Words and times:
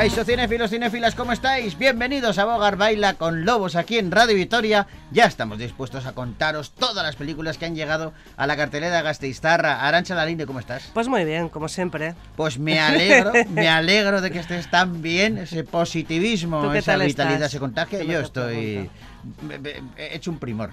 Caixo 0.00 0.24
cinéfilos, 0.24 0.70
cinéfilas, 0.70 1.14
¿cómo 1.14 1.32
estáis? 1.32 1.76
Bienvenidos 1.76 2.38
a 2.38 2.46
Bogar 2.46 2.78
Baila 2.78 3.12
con 3.18 3.44
Lobos 3.44 3.76
aquí 3.76 3.98
en 3.98 4.10
Radio 4.10 4.34
Vitoria. 4.34 4.86
Ya 5.10 5.26
estamos 5.26 5.58
dispuestos 5.58 6.06
a 6.06 6.14
contaros 6.14 6.70
todas 6.70 7.04
las 7.04 7.16
películas 7.16 7.58
que 7.58 7.66
han 7.66 7.74
llegado 7.74 8.14
a 8.38 8.46
la 8.46 8.56
cartelera 8.56 8.96
de 8.96 9.02
Gasteiztarra. 9.02 9.86
Arancha 9.86 10.14
Lalinde, 10.14 10.46
¿cómo 10.46 10.58
estás? 10.58 10.90
Pues 10.94 11.06
muy 11.06 11.26
bien, 11.26 11.50
como 11.50 11.68
siempre. 11.68 12.14
Pues 12.34 12.58
me 12.58 12.80
alegro, 12.80 13.32
me 13.50 13.68
alegro 13.68 14.22
de 14.22 14.30
que 14.30 14.38
estés 14.38 14.70
tan 14.70 15.02
bien, 15.02 15.36
ese 15.36 15.64
positivismo, 15.64 16.72
esa 16.72 16.96
vitalidad 16.96 17.50
se 17.50 17.58
contagia. 17.58 18.02
Yo 18.02 18.20
estoy 18.20 18.88
He 19.96 20.16
hecho 20.16 20.30
un 20.30 20.38
primor. 20.38 20.70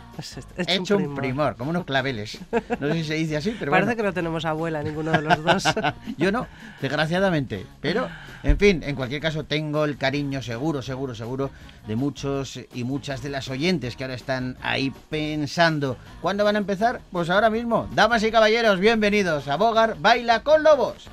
He 0.58 0.76
hecho, 0.76 0.98
un, 0.98 1.16
primor. 1.16 1.56
como 1.56 1.72
unos 1.72 1.86
claveles. 1.86 2.40
No 2.80 2.88
sé 2.88 2.94
si 2.94 3.04
se 3.04 3.14
dice 3.16 3.38
así, 3.38 3.56
pero 3.60 3.72
Parece 3.72 3.96
que 3.96 4.04
no 4.04 4.14
tenemos 4.14 4.46
abuela 4.46 4.82
ninguno 4.84 5.12
de 5.12 5.22
los 5.22 5.44
dos. 5.44 5.64
Yo 6.18 6.32
no, 6.32 6.48
desgraciadamente. 6.82 7.66
Pero, 7.82 8.08
en 8.44 8.58
fin, 8.58 8.84
en 8.84 8.96
cualquier 8.96 9.22
caso, 9.22 9.44
tengo 9.46 9.86
el 9.86 9.98
cariño 9.98 10.42
seguro, 10.42 10.82
seguro, 10.82 11.16
seguro 11.16 11.52
de 11.88 11.96
muchos 11.96 12.60
y 12.74 12.84
muchas 12.84 13.22
de 13.22 13.30
las 13.30 13.50
oyentes 13.50 13.96
que 13.96 14.04
ahora 14.04 14.16
están 14.16 14.58
ahí 14.62 14.94
pensando. 15.10 15.98
¿Cuándo 16.22 16.44
van 16.44 16.56
a 16.56 16.60
empezar? 16.60 17.02
Pues 17.12 17.30
ahora 17.30 17.50
mismo. 17.50 17.90
Damas 17.94 18.24
y 18.24 18.32
caballeros, 18.32 18.80
bienvenidos 18.80 19.48
a 19.48 19.58
Bogar 19.58 19.98
Baila 20.00 20.44
con 20.44 20.64
Lobos. 20.64 21.10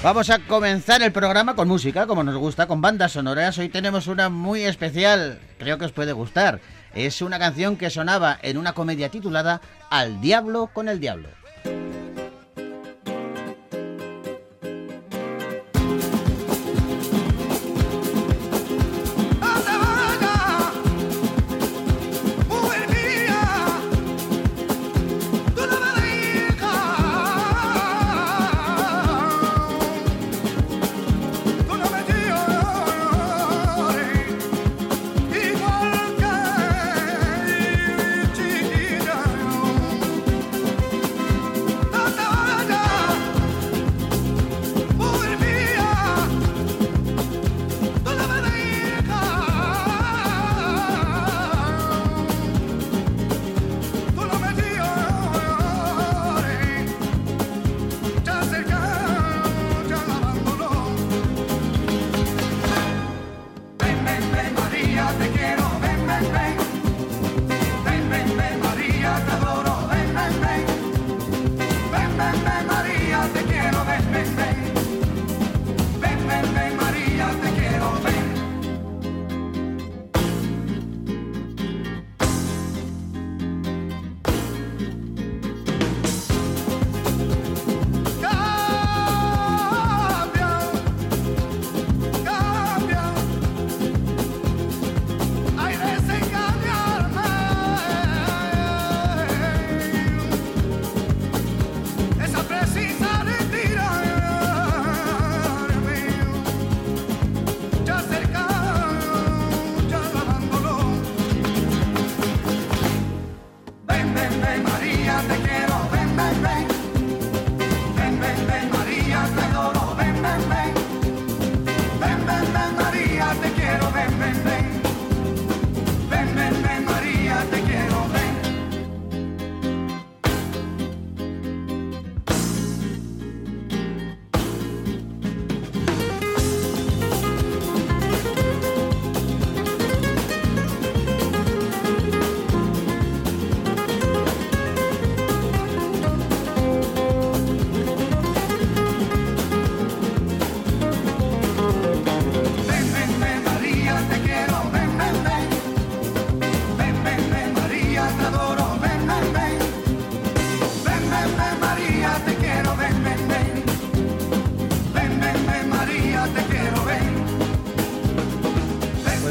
Vamos 0.00 0.30
a 0.30 0.38
comenzar 0.38 1.02
el 1.02 1.10
programa 1.10 1.56
con 1.56 1.66
música, 1.66 2.06
como 2.06 2.22
nos 2.22 2.36
gusta, 2.36 2.68
con 2.68 2.80
bandas 2.80 3.12
sonoras. 3.12 3.58
Hoy 3.58 3.68
tenemos 3.68 4.06
una 4.06 4.28
muy 4.28 4.62
especial, 4.62 5.40
creo 5.58 5.76
que 5.76 5.86
os 5.86 5.92
puede 5.92 6.12
gustar. 6.12 6.60
Es 6.94 7.20
una 7.20 7.40
canción 7.40 7.76
que 7.76 7.90
sonaba 7.90 8.38
en 8.42 8.58
una 8.58 8.74
comedia 8.74 9.08
titulada 9.08 9.60
Al 9.90 10.20
diablo 10.20 10.70
con 10.72 10.88
el 10.88 11.00
diablo. 11.00 11.28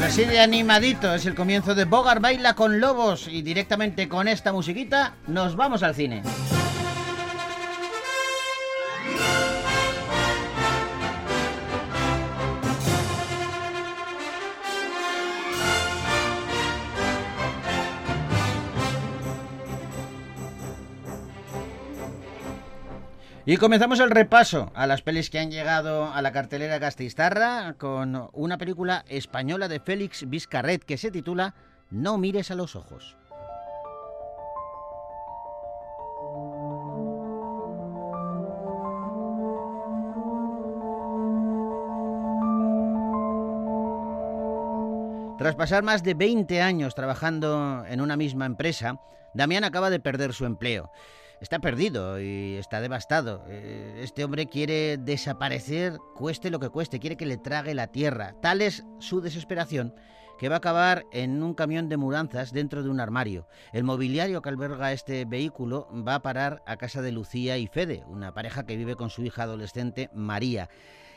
Así 0.08 0.24
de 0.24 0.40
animadito 0.40 1.14
es 1.14 1.26
el 1.26 1.34
comienzo 1.34 1.74
de 1.74 1.84
Bogar 1.84 2.18
Baila 2.18 2.54
con 2.54 2.80
Lobos 2.80 3.28
y 3.28 3.42
directamente 3.42 4.08
con 4.08 4.26
esta 4.26 4.54
musiquita 4.54 5.16
nos 5.26 5.54
vamos 5.54 5.82
al 5.82 5.94
cine. 5.94 6.22
Y 23.50 23.56
comenzamos 23.56 23.98
el 24.00 24.10
repaso 24.10 24.70
a 24.74 24.86
las 24.86 25.00
pelis 25.00 25.30
que 25.30 25.38
han 25.38 25.50
llegado 25.50 26.12
a 26.12 26.20
la 26.20 26.32
cartelera 26.32 26.78
Gasteiztarra 26.78 27.76
con 27.78 28.28
una 28.34 28.58
película 28.58 29.06
española 29.08 29.68
de 29.68 29.80
Félix 29.80 30.28
Vizcarret 30.28 30.84
que 30.84 30.98
se 30.98 31.10
titula 31.10 31.54
No 31.88 32.18
mires 32.18 32.50
a 32.50 32.54
los 32.54 32.76
ojos. 32.76 33.16
Tras 45.38 45.54
pasar 45.54 45.82
más 45.82 46.02
de 46.02 46.12
20 46.12 46.60
años 46.60 46.94
trabajando 46.94 47.86
en 47.88 48.02
una 48.02 48.18
misma 48.18 48.44
empresa, 48.44 49.00
Damián 49.32 49.64
acaba 49.64 49.88
de 49.88 50.00
perder 50.00 50.34
su 50.34 50.44
empleo. 50.44 50.92
Está 51.40 51.60
perdido 51.60 52.20
y 52.20 52.56
está 52.56 52.80
devastado. 52.80 53.44
Eh, 53.48 54.00
este 54.02 54.24
hombre 54.24 54.46
quiere 54.46 54.96
desaparecer, 54.96 55.96
cueste 56.16 56.50
lo 56.50 56.58
que 56.58 56.68
cueste, 56.68 56.98
quiere 56.98 57.16
que 57.16 57.26
le 57.26 57.36
trague 57.36 57.74
la 57.74 57.86
tierra. 57.86 58.34
Tal 58.42 58.60
es 58.60 58.84
su 58.98 59.20
desesperación 59.20 59.94
que 60.38 60.48
va 60.48 60.56
a 60.56 60.58
acabar 60.58 61.04
en 61.12 61.42
un 61.42 61.54
camión 61.54 61.88
de 61.88 61.96
mudanzas 61.96 62.52
dentro 62.52 62.82
de 62.82 62.88
un 62.88 63.00
armario. 63.00 63.46
El 63.72 63.84
mobiliario 63.84 64.42
que 64.42 64.48
alberga 64.48 64.92
este 64.92 65.24
vehículo 65.24 65.88
va 65.92 66.16
a 66.16 66.22
parar 66.22 66.62
a 66.66 66.76
casa 66.76 67.02
de 67.02 67.12
Lucía 67.12 67.56
y 67.58 67.66
Fede, 67.66 68.04
una 68.08 68.34
pareja 68.34 68.64
que 68.64 68.76
vive 68.76 68.96
con 68.96 69.10
su 69.10 69.22
hija 69.24 69.44
adolescente 69.44 70.10
María. 70.12 70.68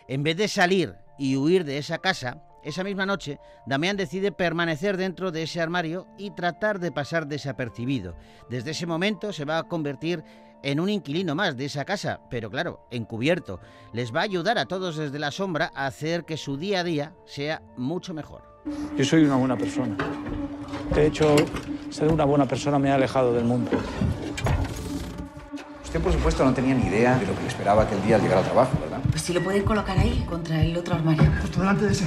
En 0.07 0.23
vez 0.23 0.37
de 0.37 0.47
salir 0.47 0.95
y 1.17 1.35
huir 1.35 1.65
de 1.65 1.77
esa 1.77 1.99
casa, 1.99 2.43
esa 2.63 2.83
misma 2.83 3.05
noche, 3.05 3.39
Damián 3.65 3.97
decide 3.97 4.31
permanecer 4.31 4.97
dentro 4.97 5.31
de 5.31 5.43
ese 5.43 5.61
armario 5.61 6.07
y 6.17 6.31
tratar 6.31 6.79
de 6.79 6.91
pasar 6.91 7.27
desapercibido. 7.27 8.15
Desde 8.49 8.71
ese 8.71 8.85
momento 8.85 9.33
se 9.33 9.45
va 9.45 9.57
a 9.57 9.63
convertir 9.63 10.23
en 10.63 10.79
un 10.79 10.89
inquilino 10.89 11.33
más 11.33 11.57
de 11.57 11.65
esa 11.65 11.85
casa, 11.85 12.21
pero 12.29 12.49
claro, 12.49 12.85
encubierto. 12.91 13.59
Les 13.93 14.13
va 14.13 14.19
a 14.19 14.23
ayudar 14.23 14.57
a 14.57 14.65
todos 14.65 14.95
desde 14.95 15.19
la 15.19 15.31
sombra 15.31 15.71
a 15.73 15.87
hacer 15.87 16.23
que 16.23 16.37
su 16.37 16.57
día 16.57 16.81
a 16.81 16.83
día 16.83 17.13
sea 17.25 17.61
mucho 17.77 18.13
mejor. 18.13 18.43
Yo 18.95 19.03
soy 19.03 19.23
una 19.23 19.37
buena 19.37 19.57
persona. 19.57 19.97
De 20.93 21.07
hecho, 21.07 21.35
ser 21.89 22.09
una 22.09 22.25
buena 22.25 22.45
persona 22.45 22.77
me 22.77 22.91
ha 22.91 22.95
alejado 22.95 23.33
del 23.33 23.45
mundo. 23.45 23.71
Usted, 25.83 25.99
por 25.99 26.13
supuesto, 26.13 26.45
no 26.45 26.53
tenía 26.53 26.75
ni 26.75 26.87
idea 26.87 27.17
de 27.17 27.25
lo 27.25 27.35
que 27.35 27.41
le 27.41 27.47
esperaba 27.47 27.83
aquel 27.83 28.01
día 28.03 28.15
al 28.17 28.21
llegar 28.21 28.37
al 28.37 28.45
trabajo, 28.45 28.77
¿verdad? 28.79 29.01
Pues 29.09 29.23
si 29.23 29.33
lo 29.33 29.43
pueden 29.43 29.63
colocar 29.63 29.97
ahí, 29.97 30.23
contra 30.29 30.63
el 30.63 30.77
otro 30.77 30.95
armario. 30.95 31.29
Justo 31.41 31.59
delante 31.59 31.85
de 31.85 31.91
ese. 31.91 32.05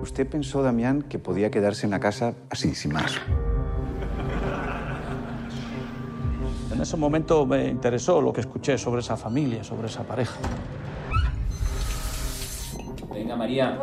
Usted 0.00 0.28
pensó, 0.28 0.62
Damián, 0.62 1.02
que 1.02 1.18
podía 1.18 1.50
quedarse 1.50 1.86
en 1.86 1.90
la 1.90 2.00
casa 2.00 2.34
así, 2.50 2.74
sin 2.74 2.92
más. 2.92 3.14
En 6.72 6.80
ese 6.80 6.96
momento 6.96 7.46
me 7.46 7.68
interesó 7.68 8.20
lo 8.20 8.32
que 8.32 8.40
escuché 8.40 8.76
sobre 8.76 9.00
esa 9.00 9.16
familia, 9.16 9.62
sobre 9.62 9.86
esa 9.86 10.02
pareja. 10.02 10.34
Venga, 13.12 13.36
María. 13.36 13.78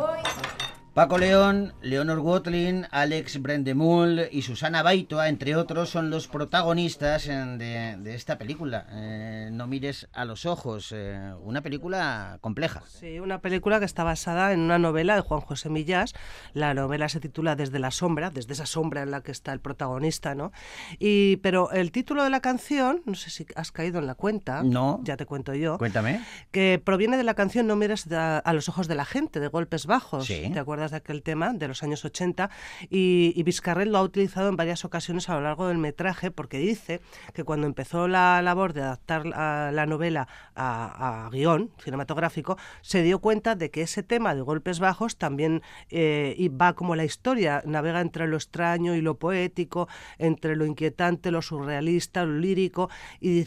Paco 0.94 1.16
León, 1.16 1.72
Leonor 1.80 2.20
Gotlin, 2.20 2.86
Alex 2.90 3.40
Brendemul 3.40 4.28
y 4.30 4.42
Susana 4.42 4.82
Baitoa, 4.82 5.30
entre 5.30 5.56
otros, 5.56 5.88
son 5.88 6.10
los 6.10 6.28
protagonistas 6.28 7.24
de, 7.24 8.14
esta 8.14 8.36
película. 8.36 8.86
Eh, 8.90 9.48
no 9.50 9.66
mires 9.66 10.08
a 10.12 10.26
los 10.26 10.44
ojos, 10.44 10.92
eh, 10.94 11.32
una 11.40 11.62
película 11.62 12.36
compleja. 12.42 12.82
Sí, 12.86 13.20
una 13.20 13.40
película 13.40 13.78
que 13.78 13.86
está 13.86 14.04
basada 14.04 14.52
en 14.52 14.60
una 14.60 14.78
novela 14.78 15.14
de 15.14 15.22
Juan 15.22 15.40
José 15.40 15.70
Millás. 15.70 16.12
La 16.52 16.74
novela 16.74 17.08
se 17.08 17.20
titula 17.20 17.56
Desde 17.56 17.78
la 17.78 17.90
sombra, 17.90 18.28
desde 18.28 18.52
esa 18.52 18.66
sombra 18.66 19.00
en 19.02 19.12
la 19.12 19.22
que 19.22 19.32
está 19.32 19.54
el 19.54 19.60
protagonista, 19.60 20.34
¿no? 20.34 20.52
Y, 20.98 21.36
pero 21.36 21.70
el 21.70 21.90
título 21.90 22.22
de 22.22 22.28
la 22.28 22.40
canción, 22.40 23.00
no 23.06 23.14
sé 23.14 23.30
si 23.30 23.46
has 23.56 23.72
caído 23.72 23.98
en 23.98 24.06
la 24.06 24.14
cuenta. 24.14 24.62
No. 24.62 25.00
Ya 25.04 25.16
te 25.16 25.24
cuento 25.24 25.54
yo. 25.54 25.78
Cuéntame. 25.78 26.22
Que 26.50 26.82
proviene 26.84 27.16
de 27.16 27.24
la 27.24 27.32
canción 27.32 27.66
No 27.66 27.76
mires 27.76 28.12
a, 28.12 28.52
los 28.52 28.68
ojos 28.68 28.88
de 28.88 28.94
la 28.94 29.06
gente, 29.06 29.40
de 29.40 29.48
Golpes 29.48 29.86
Bajos. 29.86 30.26
Sí. 30.26 30.50
¿Te 30.52 30.58
acuerdas? 30.58 30.81
De 30.90 30.98
aquel 30.98 31.22
tema 31.22 31.52
de 31.52 31.68
los 31.68 31.82
años 31.82 32.04
80 32.04 32.50
y, 32.90 33.32
y 33.34 33.42
Vizcarret 33.42 33.88
lo 33.88 33.98
ha 33.98 34.02
utilizado 34.02 34.48
en 34.48 34.56
varias 34.56 34.84
ocasiones 34.84 35.28
a 35.28 35.34
lo 35.34 35.42
largo 35.42 35.68
del 35.68 35.78
metraje 35.78 36.30
porque 36.30 36.58
dice 36.58 37.00
que 37.32 37.44
cuando 37.44 37.66
empezó 37.66 38.08
la 38.08 38.42
labor 38.42 38.72
de 38.72 38.82
adaptar 38.82 39.26
la 39.26 39.86
novela 39.86 40.28
a, 40.54 41.28
guion 41.32 41.70
cinematográfico 41.78 42.56
se 42.80 43.02
dio 43.02 43.20
cuenta 43.20 43.54
de 43.54 43.70
que 43.70 43.82
ese 43.82 44.02
tema 44.02 44.34
de 44.34 44.42
golpes 44.42 44.80
bajos 44.80 45.16
también 45.16 45.62
eh, 45.90 46.50
va 46.60 46.74
como 46.74 46.96
la 46.96 47.04
historia, 47.04 47.62
navega 47.66 48.00
entre 48.00 48.26
lo 48.26 48.36
extraño 48.36 48.94
y 48.94 49.00
lo 49.00 49.18
poético, 49.18 49.88
entre 50.18 50.56
lo 50.56 50.66
inquietante, 50.66 51.30
lo 51.30 51.42
surrealista, 51.42 52.24
lo 52.24 52.38
lírico 52.38 52.90
y 53.20 53.44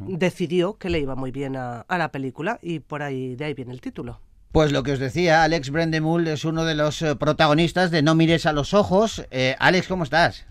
decidió 0.00 0.78
que 0.78 0.90
le 0.90 1.00
iba 1.00 1.14
muy 1.14 1.30
bien 1.30 1.56
a, 1.56 1.80
a 1.80 1.98
la 1.98 2.10
película 2.10 2.58
y 2.62 2.80
por 2.80 3.02
ahí 3.02 3.36
de 3.36 3.44
ahí 3.44 3.54
viene 3.54 3.72
el 3.72 3.80
título. 3.80 4.29
Pues 4.52 4.72
lo 4.72 4.82
que 4.82 4.92
os 4.92 4.98
decía, 4.98 5.44
Alex 5.44 5.70
Brendemul 5.70 6.26
es 6.26 6.44
uno 6.44 6.64
de 6.64 6.74
los 6.74 7.02
eh, 7.02 7.14
protagonistas 7.14 7.92
de 7.92 8.02
No 8.02 8.16
mires 8.16 8.46
a 8.46 8.52
los 8.52 8.74
ojos. 8.74 9.24
Eh, 9.30 9.54
Alex, 9.60 9.86
¿cómo 9.86 10.02
estás? 10.02 10.44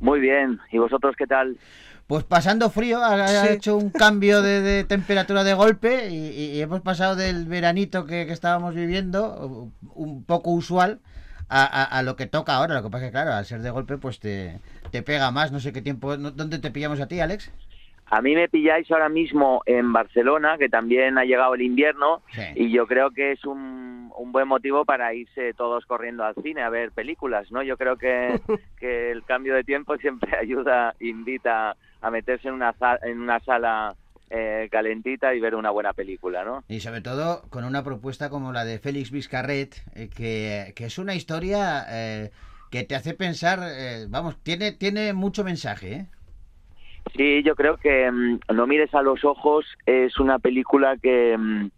Muy 0.00 0.20
bien, 0.20 0.60
¿y 0.70 0.78
vosotros 0.78 1.16
qué 1.18 1.26
tal? 1.26 1.58
Pues 2.06 2.22
pasando 2.22 2.70
frío, 2.70 3.02
ha, 3.02 3.50
hecho 3.50 3.76
un 3.76 3.90
cambio 3.90 4.42
de, 4.42 4.84
temperatura 4.84 5.42
de 5.42 5.54
golpe 5.54 6.08
y, 6.08 6.60
hemos 6.60 6.82
pasado 6.82 7.16
del 7.16 7.46
veranito 7.46 8.06
que, 8.06 8.22
estábamos 8.30 8.76
viviendo, 8.76 9.72
un 9.94 10.22
poco 10.22 10.52
usual, 10.52 11.00
a, 11.48 12.02
lo 12.04 12.14
que 12.14 12.26
toca 12.26 12.54
ahora. 12.54 12.74
Lo 12.74 12.84
que 12.84 12.90
pasa 12.90 13.06
es 13.06 13.08
que, 13.08 13.12
claro, 13.12 13.32
al 13.32 13.44
ser 13.44 13.60
de 13.62 13.70
golpe, 13.70 13.98
pues 13.98 14.20
te, 14.20 14.60
te 14.92 15.02
pega 15.02 15.32
más. 15.32 15.50
No 15.50 15.58
sé 15.58 15.72
qué 15.72 15.82
tiempo. 15.82 16.16
¿Dónde 16.16 16.60
te 16.60 16.70
pillamos 16.70 17.00
a 17.00 17.08
ti, 17.08 17.18
Alex? 17.18 17.50
A 18.08 18.22
mí 18.22 18.34
me 18.34 18.48
pilláis 18.48 18.90
ahora 18.90 19.08
mismo 19.08 19.62
en 19.66 19.92
Barcelona, 19.92 20.56
que 20.58 20.68
también 20.68 21.18
ha 21.18 21.24
llegado 21.24 21.54
el 21.54 21.62
invierno, 21.62 22.22
y 22.54 22.70
yo 22.70 22.86
creo 22.86 23.10
que 23.10 23.32
es 23.32 23.44
un, 23.44 24.12
un, 24.16 24.32
buen 24.32 24.46
motivo 24.46 24.84
para 24.84 25.12
irse 25.12 25.54
todos 25.54 25.84
corriendo 25.86 26.24
al 26.24 26.36
cine 26.40 26.62
a 26.62 26.70
ver 26.70 26.92
películas, 26.92 27.50
¿no? 27.50 27.64
Yo 27.64 27.76
creo 27.76 27.96
que, 27.96 28.40
que 28.78 29.10
el 29.10 29.24
cambio 29.24 29.54
de 29.54 29.64
tiempo 29.64 29.96
siempre 29.96 30.36
ayuda, 30.40 30.94
invita 31.00 31.76
a 32.00 32.10
meterse 32.10 32.46
en 32.46 32.54
una, 32.54 32.74
en 33.02 33.20
una 33.20 33.40
sala 33.40 33.96
eh, 34.30 34.68
calentita 34.72 35.34
y 35.34 35.40
ver 35.40 35.54
una 35.54 35.70
buena 35.70 35.92
película, 35.92 36.44
¿no? 36.44 36.64
Y 36.68 36.80
sobre 36.80 37.00
todo 37.00 37.42
con 37.48 37.64
una 37.64 37.84
propuesta 37.84 38.28
como 38.28 38.52
la 38.52 38.64
de 38.64 38.78
Félix 38.78 39.10
Vizcarret, 39.10 39.76
eh, 39.94 40.08
que, 40.08 40.72
que, 40.74 40.86
es 40.86 40.98
una 40.98 41.14
historia 41.14 41.86
eh, 41.88 42.30
que 42.70 42.82
te 42.82 42.96
hace 42.96 43.14
pensar, 43.14 43.60
vamos, 44.08 44.36
tiene, 44.42 44.72
tiene 44.72 45.12
mucho 45.12 45.44
mensaje, 45.44 45.92
¿eh? 45.92 46.06
Sí, 47.14 47.42
yo 47.42 47.54
creo 47.54 47.76
que 47.76 48.10
mm, 48.10 48.40
No 48.54 48.66
mires 48.66 48.94
a 48.94 49.02
los 49.02 49.24
ojos 49.24 49.66
es 49.86 50.18
una 50.18 50.38
película 50.38 50.96
que, 50.96 51.36
mm, 51.38 51.70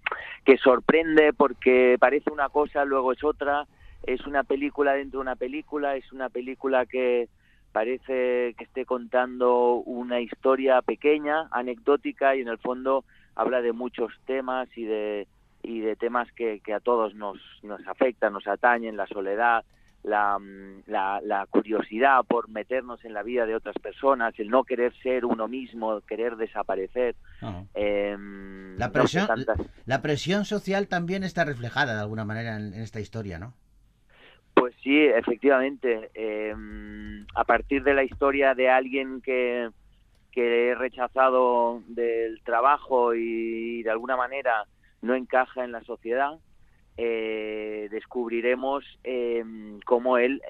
que 0.45 0.59
sorprende 0.59 1.33
porque 1.33 1.97
parece 1.99 2.31
una 2.31 2.49
cosa, 2.49 2.85
luego 2.85 3.13
es 3.13 3.23
otra. 3.23 3.67
Es 4.05 4.27
una 4.27 4.45
película 4.45 4.93
dentro 4.95 5.19
de 5.19 5.23
una 5.23 5.37
película, 5.37 5.97
es 5.97 6.13
una 6.13 6.29
película 6.29 6.87
que 6.87 7.29
parece 7.73 8.55
que 8.57 8.65
esté 8.65 8.87
contando 8.87 9.75
una 9.75 10.21
historia 10.21 10.81
pequeña, 10.83 11.49
anecdótica 11.51 12.35
y 12.35 12.41
en 12.41 12.49
el 12.49 12.59
fondo 12.59 13.05
habla 13.35 13.61
de 13.61 13.73
muchos 13.73 14.13
temas 14.25 14.69
y 14.77 14.85
de, 14.85 15.27
y 15.63 15.81
de 15.81 15.97
temas 15.97 16.31
que, 16.33 16.61
que 16.61 16.73
a 16.73 16.81
todos 16.81 17.15
nos, 17.15 17.39
nos 17.63 17.87
afectan, 17.87 18.33
nos 18.33 18.47
atañen, 18.47 18.97
la 18.97 19.07
soledad, 19.07 19.65
Mm, 20.05 20.81
la, 20.87 21.21
la, 21.23 21.47
curiosidad 21.47 22.25
por 22.27 22.49
meternos 22.49 23.05
en 23.05 23.13
la 23.13 23.23
vida 23.23 23.47
de 23.47 23.55
otras 23.55 23.75
personas, 23.77 24.33
el 24.39 24.49
no 24.49 24.65
querer 24.65 24.95
ser 25.03 25.25
uno 25.25 25.49
mismo, 25.49 26.01
querer 26.03 26.37
desaparecer. 26.37 27.15
La, 27.43 28.93
presión, 28.93 29.29
la 29.87 30.03
presión 30.03 30.45
social 30.45 30.89
también 30.89 31.25
está 31.25 31.45
reflejada 31.45 31.95
de 31.95 32.01
alguna 32.01 32.25
manera 32.25 32.57
en, 32.57 32.75
esta 32.75 33.01
historia, 33.01 33.39
¿no? 33.39 33.55
Pues 34.55 34.75
sí, 34.83 34.97
efectivamente. 34.97 36.11
Em, 36.15 37.27
a 37.35 37.45
partir 37.45 37.83
de 37.83 37.95
la 37.95 38.03
historia 38.03 38.55
de 38.55 38.71
alguien 38.71 39.21
que, 39.21 39.69
que 40.33 40.71
he 40.71 40.75
rechazado 40.75 41.83
del 41.89 42.41
trabajo 42.45 43.15
y 43.15 43.83
de 43.83 43.91
alguna 43.91 44.17
manera 44.17 44.65
no 45.03 45.15
encaja 45.15 45.65
en 45.65 45.73
la 45.73 45.83
sociedad, 45.83 46.39
eh, 47.01 47.87
descubriremos 47.93 48.85
eh, 49.05 49.45
cómo 49.85 50.19
él 50.19 50.43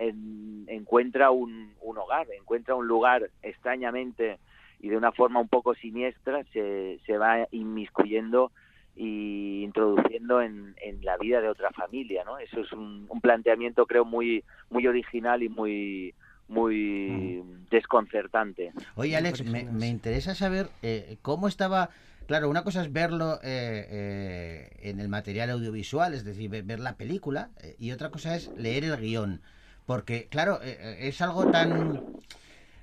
encuentra 0.66 1.30
un, 1.30 1.74
hogar, 1.82 2.26
encuentra 2.38 2.74
un 2.74 2.88
lugar 2.88 3.28
extrañamente 3.42 4.38
y 4.80 4.88
de 4.88 4.96
una 4.96 5.12
forma 5.12 5.40
un 5.40 5.48
poco 5.48 5.74
siniestra 5.74 6.44
se, 6.54 7.00
se 7.04 7.18
va 7.18 7.46
inmiscuyendo 7.50 8.50
y 8.96 9.62
introduciendo 9.62 10.40
en, 10.40 10.74
la 11.02 11.18
vida 11.18 11.42
de 11.42 11.50
otra 11.50 11.70
familia, 11.70 12.24
¿no? 12.24 12.38
Eso 12.38 12.60
es 12.60 12.72
un, 12.72 13.06
planteamiento 13.20 13.84
creo 13.84 14.06
muy 14.06 14.42
muy 14.70 14.86
original 14.86 15.42
y 15.42 15.50
muy 15.50 16.14
muy 16.48 17.42
desconcertante. 17.70 18.72
Oye 18.94 19.16
Alex, 19.16 19.44
me, 19.44 19.88
interesa 19.88 20.34
saber 20.34 20.68
eh, 20.82 21.18
cómo 21.20 21.46
estaba 21.46 21.90
claro, 22.28 22.50
una 22.50 22.62
cosa 22.62 22.82
es 22.82 22.92
verlo 22.92 23.40
eh, 23.42 23.88
eh, 23.90 24.70
en 24.82 25.00
el 25.00 25.08
material 25.08 25.50
audiovisual, 25.50 26.12
es 26.12 26.24
decir, 26.24 26.50
ver, 26.50 26.78
la 26.78 26.96
película, 26.96 27.48
eh, 27.62 27.74
y 27.78 27.90
otra 27.90 28.10
cosa 28.10 28.36
es 28.36 28.52
leer 28.54 28.84
el 28.84 28.96
guion. 28.98 29.40
Porque, 29.86 30.28
claro, 30.28 30.60
eh, 30.62 31.08
es 31.08 31.20
algo 31.22 31.46
tan... 31.46 32.02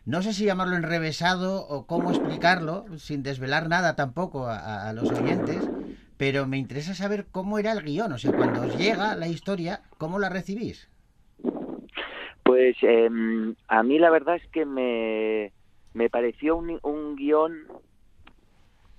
No 0.06 0.22
sé 0.24 0.34
si 0.34 0.46
llamarlo 0.46 0.76
enrevesado 0.76 1.66
o 1.68 1.86
cómo 1.86 2.10
explicarlo, 2.10 2.86
sin 2.98 3.24
desvelar 3.24 3.70
nada 3.70 3.96
tampoco 3.96 4.48
a 4.48 4.94
los 4.94 5.12
oyentes, 5.12 5.64
pero 6.18 6.46
me 6.46 6.58
interesa 6.58 6.94
saber 6.94 7.26
cómo 7.32 7.58
era 7.58 7.72
el 7.72 7.82
guion, 7.82 8.12
o 8.12 8.18
sea, 8.18 8.32
cuando 8.32 8.62
os 8.62 8.78
llega 8.78 9.16
la 9.16 9.28
historia, 9.28 9.82
¿cómo 9.98 10.20
la 10.20 10.30
recibís? 10.30 10.90
Pues 12.44 12.78
em, 12.84 13.56
a 13.68 13.82
mí 13.82 13.98
la 13.98 14.12
verdad 14.12 14.36
es 14.36 14.48
que 14.50 14.66
me, 14.66 15.52
me 15.94 16.10
pareció 16.12 16.56
un, 16.56 16.80
un 16.84 17.16
guion 17.16 17.66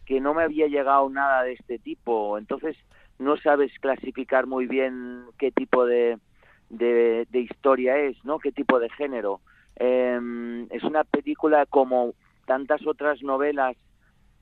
que 0.07 0.21
no 0.21 0.33
me 0.33 0.45
había 0.45 0.69
llegado 0.69 1.09
nada 1.11 1.43
de 1.43 1.53
este 1.53 1.79
tipo, 1.79 2.39
entonces 2.39 2.77
no 3.19 3.37
sabes 3.37 3.73
clasificar 3.81 4.47
muy 4.47 4.67
bien 4.67 5.25
qué 5.39 5.51
tipo 5.51 5.85
de, 5.85 6.19
de, 6.71 7.27
historia 7.33 7.99
es, 7.99 8.17
¿no? 8.25 8.39
Qué 8.39 8.53
tipo 8.53 8.79
de 8.79 8.89
género. 8.91 9.41
Em, 9.77 10.71
es 10.71 10.83
una 10.85 11.05
película 11.05 11.67
como 11.67 12.15
tantas 12.47 12.87
otras 12.87 13.23
novelas 13.23 13.77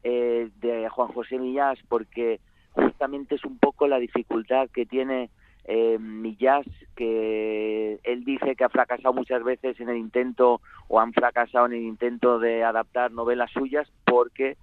eh, 0.02 0.50
de 0.61 0.88
Juan 0.90 1.09
José 1.09 1.38
Millás, 1.38 1.78
porque 1.88 2.40
justamente 2.73 3.37
es 3.37 3.44
un 3.44 3.59
poco 3.59 3.88
la 3.88 3.99
dificultad 3.99 4.68
que 4.71 4.85
tiene 4.85 5.30
eh, 5.64 5.99
Millás, 5.99 6.66
que 6.94 7.99
él 8.02 8.25
dice 8.25 8.54
que 8.54 8.64
ha 8.64 8.68
fracasado 8.68 9.14
muchas 9.14 9.42
veces 9.42 9.80
en 9.80 9.88
el 9.88 9.97
intento 9.97 10.61
o 10.88 11.00
han 11.00 11.12
fracasado 11.12 11.66
en 11.66 11.73
el 11.73 11.83
intento 11.83 12.38
de 12.38 12.64
adaptar 12.64 13.12
novelas 13.12 13.50
suyas 13.52 13.90
porque 14.04 14.56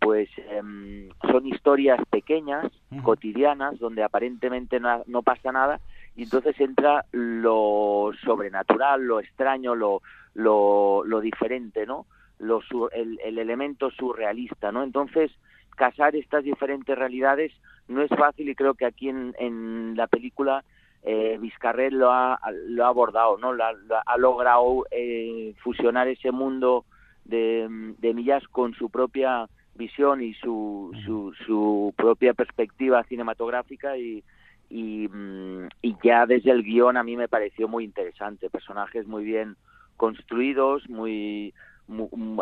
pues 0.00 0.28
em, 0.50 1.08
son 1.30 1.46
historias 1.46 2.00
pequeñas, 2.10 2.70
cotidianas, 3.02 3.78
donde 3.78 4.02
aparentemente 4.02 4.80
no, 4.80 5.02
no 5.06 5.22
pasa 5.22 5.52
nada 5.52 5.80
y 6.16 6.22
entonces 6.24 6.58
entra 6.60 7.04
lo 7.12 8.10
sobrenatural, 8.24 9.02
lo 9.04 9.20
extraño, 9.20 9.74
lo, 9.74 10.02
lo, 10.34 11.02
lo 11.04 11.20
diferente, 11.20 11.86
¿no? 11.86 12.06
Lo 12.38 12.60
sur- 12.62 12.90
el, 12.94 13.18
el 13.24 13.38
elemento 13.38 13.90
surrealista, 13.90 14.72
¿no? 14.72 14.82
Entonces, 14.82 15.30
casar 15.76 16.16
estas 16.16 16.44
diferentes 16.44 16.96
realidades 16.96 17.52
no 17.88 18.02
es 18.02 18.10
fácil 18.10 18.48
y 18.48 18.54
creo 18.54 18.74
que 18.74 18.84
aquí 18.86 19.08
en, 19.08 19.34
en 19.38 19.94
la 19.96 20.06
película 20.06 20.64
eh, 21.04 21.38
Vizcarret 21.40 21.92
lo 21.92 22.10
ha, 22.12 22.38
lo 22.68 22.84
ha 22.84 22.88
abordado, 22.88 23.38
¿no? 23.38 23.52
La- 23.52 23.74
ha 24.06 24.16
logrado 24.16 24.86
eh, 24.90 25.54
fusionar 25.62 26.08
ese 26.08 26.32
mundo 26.32 26.84
de, 27.24 27.66
de 27.98 28.14
Millás 28.14 28.46
con 28.48 28.74
su 28.74 28.90
propia 28.90 29.48
visión 29.78 30.22
y 30.22 30.34
su, 30.34 30.90
su, 31.06 31.32
su 31.46 31.94
propia 31.96 32.34
perspectiva 32.34 33.02
cinematográfica 33.04 33.96
y, 33.96 34.22
y, 34.68 35.08
mm, 35.08 35.68
y 35.80 35.96
ya 36.04 36.26
desde 36.26 36.50
el 36.50 36.62
guion 36.62 36.96
a 36.98 37.02
mí 37.02 37.16
me 37.16 37.28
pareció 37.28 37.68
muy 37.68 37.84
interesante, 37.84 38.50
personajes 38.50 39.06
muy 39.06 39.24
bien 39.24 39.56
construidos, 39.96 40.88
muy, 40.90 41.54
mu- 41.54 41.54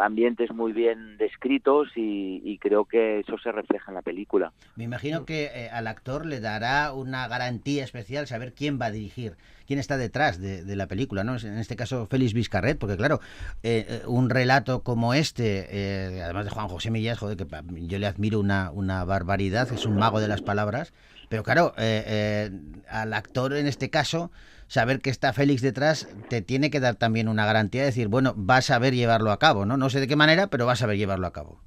ambientes 0.03 0.51
muy 0.53 0.73
bien 0.73 1.17
descritos 1.19 1.89
y, 1.97 2.43
y 2.45 2.59
creo 2.59 2.85
que 2.85 3.21
eso 3.21 3.39
se 3.39 3.53
refleja 3.53 3.91
en 3.91 3.95
la 3.95 4.03
película. 4.03 4.53
Me 4.75 4.85
imagino 4.85 5.25
que 5.25 5.51
eh, 5.55 5.69
al 5.71 5.87
actor 5.87 6.27
le 6.27 6.41
dará 6.41 6.93
una 6.93 7.29
garantía 7.29 7.85
especial 7.85 8.27
saber 8.27 8.53
quién 8.55 8.79
va 8.81 8.87
a 8.87 8.91
dirigir, 8.91 9.37
quién 9.67 9.79
está 9.79 9.97
detrás 9.97 10.41
de, 10.41 10.65
de 10.65 10.77
la 10.77 10.87
película, 10.87 11.25
¿no? 11.25 11.37
En 11.37 11.59
este 11.59 11.77
caso, 11.77 12.07
Félix 12.07 12.35
Vizcarret, 12.35 12.79
porque 12.79 12.97
claro, 12.97 13.21
eh, 13.63 13.87
eh, 13.89 14.03
un 14.07 14.31
relato 14.31 14.83
como 14.83 15.15
este, 15.15 15.67
eh, 15.71 16.23
además 16.23 16.45
de 16.45 16.51
Juan 16.51 16.69
José 16.69 16.91
Millás, 16.91 17.19
joder, 17.19 17.37
que 17.37 17.47
yo 17.87 17.99
le 17.99 18.07
admiro 18.07 18.41
una, 18.41 18.71
una 18.71 19.05
barbaridad, 19.05 19.73
es 19.73 19.87
un 19.87 19.97
mago 19.97 20.21
de 20.21 20.29
las 20.29 20.43
palabras, 20.43 20.93
pero 21.29 21.43
claro, 21.43 21.73
eh, 21.77 22.05
eh, 22.07 22.51
al 22.89 23.13
actor 23.13 23.55
en 23.55 23.67
este 23.67 23.91
caso, 23.91 24.31
saber 24.67 25.01
que 25.01 25.11
está 25.11 25.33
Félix 25.33 25.63
detrás, 25.63 26.09
te 26.29 26.43
tiene 26.43 26.71
que 26.71 26.81
dar 26.81 26.97
también 26.97 27.29
una 27.29 27.47
garantía 27.47 27.83
de 27.83 27.87
decir, 27.87 28.09
bueno, 28.09 28.35
vas 28.37 28.71
a 28.71 28.75
saber 28.75 28.95
llevarlo 28.95 29.31
a 29.31 29.39
cabo, 29.39 29.65
¿no? 29.67 29.77
No 29.77 29.91
sé 29.91 30.01
de 30.01 30.09
qué 30.09 30.17
manera, 30.17 30.49
pero 30.49 30.67
vas 30.67 30.81
a 30.81 30.85
saber 30.85 30.97
llevarlo 30.97 31.27
a 31.27 31.33
cabo. 31.33 31.61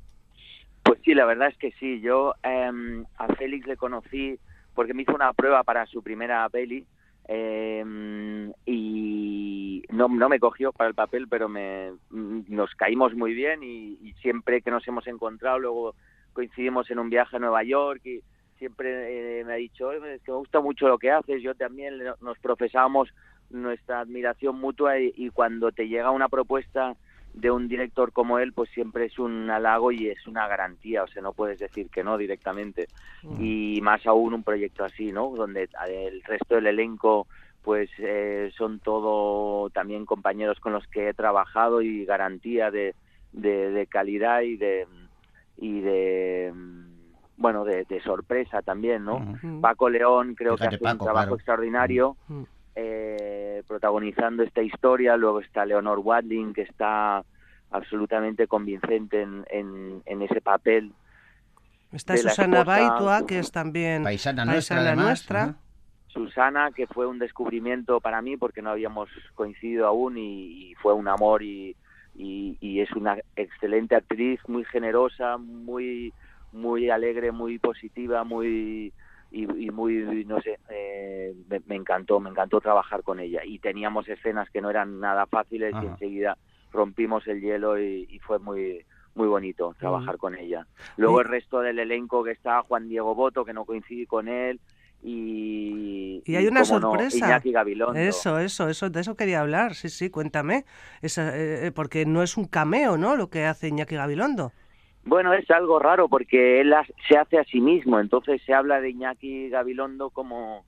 Pues 0.83 0.99
sí, 1.03 1.13
la 1.13 1.25
verdad 1.25 1.49
es 1.49 1.57
que 1.57 1.71
sí. 1.79 2.01
Yo 2.01 2.33
em, 2.43 3.05
a 3.17 3.27
Félix 3.35 3.67
le 3.67 3.77
conocí 3.77 4.39
porque 4.73 4.93
me 4.93 5.03
hizo 5.03 5.13
una 5.13 5.33
prueba 5.33 5.63
para 5.63 5.85
su 5.85 6.01
primera 6.01 6.47
peli 6.49 6.85
em, 7.27 8.51
y 8.65 9.83
no, 9.89 10.07
no 10.07 10.29
me 10.29 10.39
cogió 10.39 10.71
para 10.71 10.89
el 10.89 10.95
papel, 10.95 11.27
pero 11.27 11.49
me, 11.49 11.91
mm, 12.09 12.41
nos 12.47 12.73
caímos 12.75 13.13
muy 13.13 13.33
bien 13.33 13.61
y, 13.63 13.97
y 14.01 14.13
siempre 14.21 14.61
que 14.61 14.71
nos 14.71 14.87
hemos 14.87 15.05
encontrado 15.07 15.59
luego 15.59 15.95
coincidimos 16.33 16.89
en 16.91 16.99
un 16.99 17.09
viaje 17.09 17.35
a 17.35 17.39
Nueva 17.39 17.63
York 17.63 18.01
y 18.05 18.21
siempre 18.59 19.39
eh, 19.39 19.45
me 19.45 19.53
ha 19.53 19.55
dicho, 19.55 19.87
"Oye, 19.87 20.15
es 20.15 20.21
que 20.23 20.31
me 20.31 20.37
gusta 20.37 20.59
mucho 20.61 20.87
lo 20.87 20.99
que 20.99 21.11
haces, 21.11 21.41
yo 21.41 21.55
también 21.55 21.97
le- 21.97 22.13
nos 22.21 22.37
profesamos 22.39 23.09
nuestra 23.49 24.01
admiración 24.01 24.59
mutua 24.59 24.99
y, 24.99 25.11
y 25.15 25.29
cuando 25.31 25.71
te 25.71 25.87
llega 25.87 26.11
una 26.11 26.29
propuesta 26.29 26.95
de 27.33 27.51
un 27.51 27.67
director 27.67 28.11
como 28.11 28.39
él, 28.39 28.53
pues 28.53 28.69
siempre 28.71 29.05
es 29.05 29.17
un 29.19 29.49
halago 29.49 29.91
y 29.91 30.09
es 30.09 30.27
una 30.27 30.47
garantía, 30.47 31.03
o 31.03 31.07
sea, 31.07 31.21
no 31.21 31.33
puedes 31.33 31.59
decir 31.59 31.89
que 31.89 32.03
no 32.03 32.17
directamente. 32.17 32.89
Y 33.39 33.79
más 33.81 34.05
aún 34.05 34.33
un 34.33 34.43
proyecto 34.43 34.83
así, 34.83 35.11
¿no? 35.11 35.29
Donde 35.35 35.69
el 35.87 36.23
resto 36.23 36.55
del 36.55 36.67
elenco, 36.67 37.27
pues 37.61 37.89
eh, 37.99 38.51
son 38.57 38.79
todo 38.79 39.69
también 39.69 40.05
compañeros 40.05 40.59
con 40.59 40.73
los 40.73 40.85
que 40.87 41.09
he 41.09 41.13
trabajado 41.13 41.81
y 41.81 42.05
garantía 42.05 42.71
de, 42.71 42.95
de, 43.31 43.71
de 43.71 43.87
calidad 43.87 44.41
y 44.41 44.57
de 44.57 44.87
y 45.57 45.81
de 45.81 46.53
bueno 47.39 47.63
de, 47.63 47.85
de 47.85 48.01
sorpresa 48.01 48.61
también, 48.61 49.05
¿no? 49.05 49.37
Paco 49.61 49.89
León 49.89 50.35
creo 50.35 50.57
Fíjate, 50.57 50.69
que 50.69 50.75
hace 50.75 50.83
Paco, 50.83 51.03
un 51.03 51.05
trabajo 51.05 51.25
claro. 51.25 51.35
extraordinario 51.37 52.17
eh, 52.75 53.63
protagonizando 53.67 54.43
esta 54.43 54.61
historia. 54.61 55.17
Luego 55.17 55.39
está 55.39 55.65
Leonor 55.65 55.99
Watling, 55.99 56.53
que 56.53 56.63
está 56.63 57.23
absolutamente 57.71 58.47
convincente 58.47 59.21
en, 59.21 59.45
en, 59.49 60.01
en 60.05 60.21
ese 60.21 60.41
papel. 60.41 60.91
Está 61.91 62.17
Susana 62.17 62.63
Baitua, 62.63 63.25
que 63.25 63.39
es 63.39 63.51
también 63.51 64.03
Paisana 64.03 64.45
nuestra, 64.45 64.81
además. 64.81 65.25
Susana, 66.07 66.71
que 66.75 66.87
fue 66.87 67.07
un 67.07 67.19
descubrimiento 67.19 67.99
para 68.01 68.21
mí 68.21 68.35
porque 68.35 68.61
no 68.61 68.71
habíamos 68.71 69.09
coincidido 69.33 69.87
aún 69.87 70.17
y, 70.17 70.71
y 70.71 70.75
fue 70.75 70.93
un 70.93 71.07
amor 71.07 71.41
y, 71.41 71.75
y, 72.15 72.57
y 72.59 72.81
es 72.81 72.91
una 72.93 73.17
excelente 73.35 73.95
actriz, 73.95 74.39
muy 74.47 74.65
generosa, 74.65 75.37
muy 75.37 76.11
muy 76.51 76.89
alegre, 76.89 77.31
muy 77.31 77.59
positiva, 77.59 78.23
muy 78.23 78.93
y, 79.31 79.65
y 79.65 79.69
muy 79.71 80.25
no 80.25 80.41
sé, 80.41 80.59
eh, 80.69 81.35
me, 81.49 81.61
me 81.67 81.75
encantó, 81.75 82.19
me 82.19 82.29
encantó 82.29 82.59
trabajar 82.61 83.03
con 83.03 83.19
ella 83.19 83.41
y 83.45 83.59
teníamos 83.59 84.07
escenas 84.09 84.49
que 84.49 84.61
no 84.61 84.69
eran 84.69 84.99
nada 84.99 85.25
fáciles 85.27 85.73
y 85.81 85.85
enseguida 85.85 86.37
rompimos 86.71 87.27
el 87.27 87.41
hielo 87.41 87.79
y, 87.79 88.07
y 88.09 88.19
fue 88.19 88.39
muy 88.39 88.85
muy 89.15 89.27
bonito 89.27 89.75
trabajar 89.77 90.17
con 90.17 90.35
ella. 90.35 90.65
Luego 90.97 91.19
el 91.21 91.27
resto 91.27 91.59
del 91.59 91.79
elenco 91.79 92.23
que 92.23 92.31
está 92.31 92.61
Juan 92.61 92.87
Diego 92.87 93.15
Boto, 93.15 93.43
que 93.43 93.53
no 93.53 93.65
coincidí 93.65 94.05
con 94.05 94.27
él, 94.27 94.59
y, 95.01 96.21
Y 96.25 96.35
hay 96.35 96.47
una 96.47 96.61
no, 96.61 96.65
sorpresa. 96.65 97.17
Iñaki 97.17 97.51
Gabilondo. 97.51 97.99
Eso, 97.99 98.39
eso, 98.39 98.69
eso, 98.69 98.89
de 98.89 98.99
eso 98.99 99.15
quería 99.15 99.41
hablar. 99.41 99.75
Sí, 99.75 99.89
sí, 99.89 100.09
cuéntame. 100.09 100.65
Esa, 101.01 101.37
eh, 101.37 101.67
eh, 101.67 101.71
porque 101.71 102.05
no 102.05 102.21
es 102.21 102.37
un 102.37 102.45
cameo, 102.45 102.97
¿no? 102.97 103.15
Lo 103.15 103.29
que 103.29 103.45
hace 103.45 103.69
Iñaki 103.69 103.95
Gabilondo. 103.95 104.51
Bueno, 105.09 105.33
es 105.33 105.49
algo 105.49 105.79
raro 105.79 106.07
porque 106.07 106.61
él 106.61 106.71
se 107.07 107.17
hace 107.17 107.39
a 107.39 107.43
sí 107.43 107.59
mismo, 107.59 107.99
entonces 107.99 108.43
se 108.45 108.53
habla 108.53 108.79
de 108.79 108.91
Iñaki 108.91 109.49
Gabilondo 109.49 110.11
como, 110.11 110.65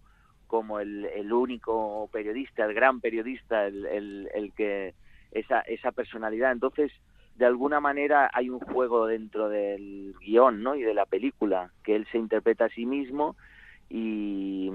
como 0.47 0.79
el, 0.79 1.05
el 1.05 1.31
único 1.31 2.09
periodista, 2.11 2.65
el 2.65 2.73
gran 2.73 3.01
periodista, 3.01 3.67
el, 3.67 3.85
el, 3.85 4.29
el 4.33 4.51
que 4.53 4.95
esa, 5.31 5.59
esa 5.61 5.91
personalidad. 5.91 6.51
Entonces, 6.51 6.91
de 7.35 7.45
alguna 7.45 7.79
manera 7.79 8.31
hay 8.33 8.49
un 8.49 8.59
juego 8.59 9.05
dentro 9.05 9.47
del 9.47 10.15
guion 10.19 10.63
¿no? 10.63 10.73
y 10.73 10.81
de 10.81 10.95
la 10.95 11.05
película, 11.05 11.71
que 11.83 11.95
él 11.95 12.07
se 12.11 12.17
interpreta 12.17 12.65
a 12.65 12.69
sí 12.69 12.87
mismo 12.87 13.35
y, 13.89 14.71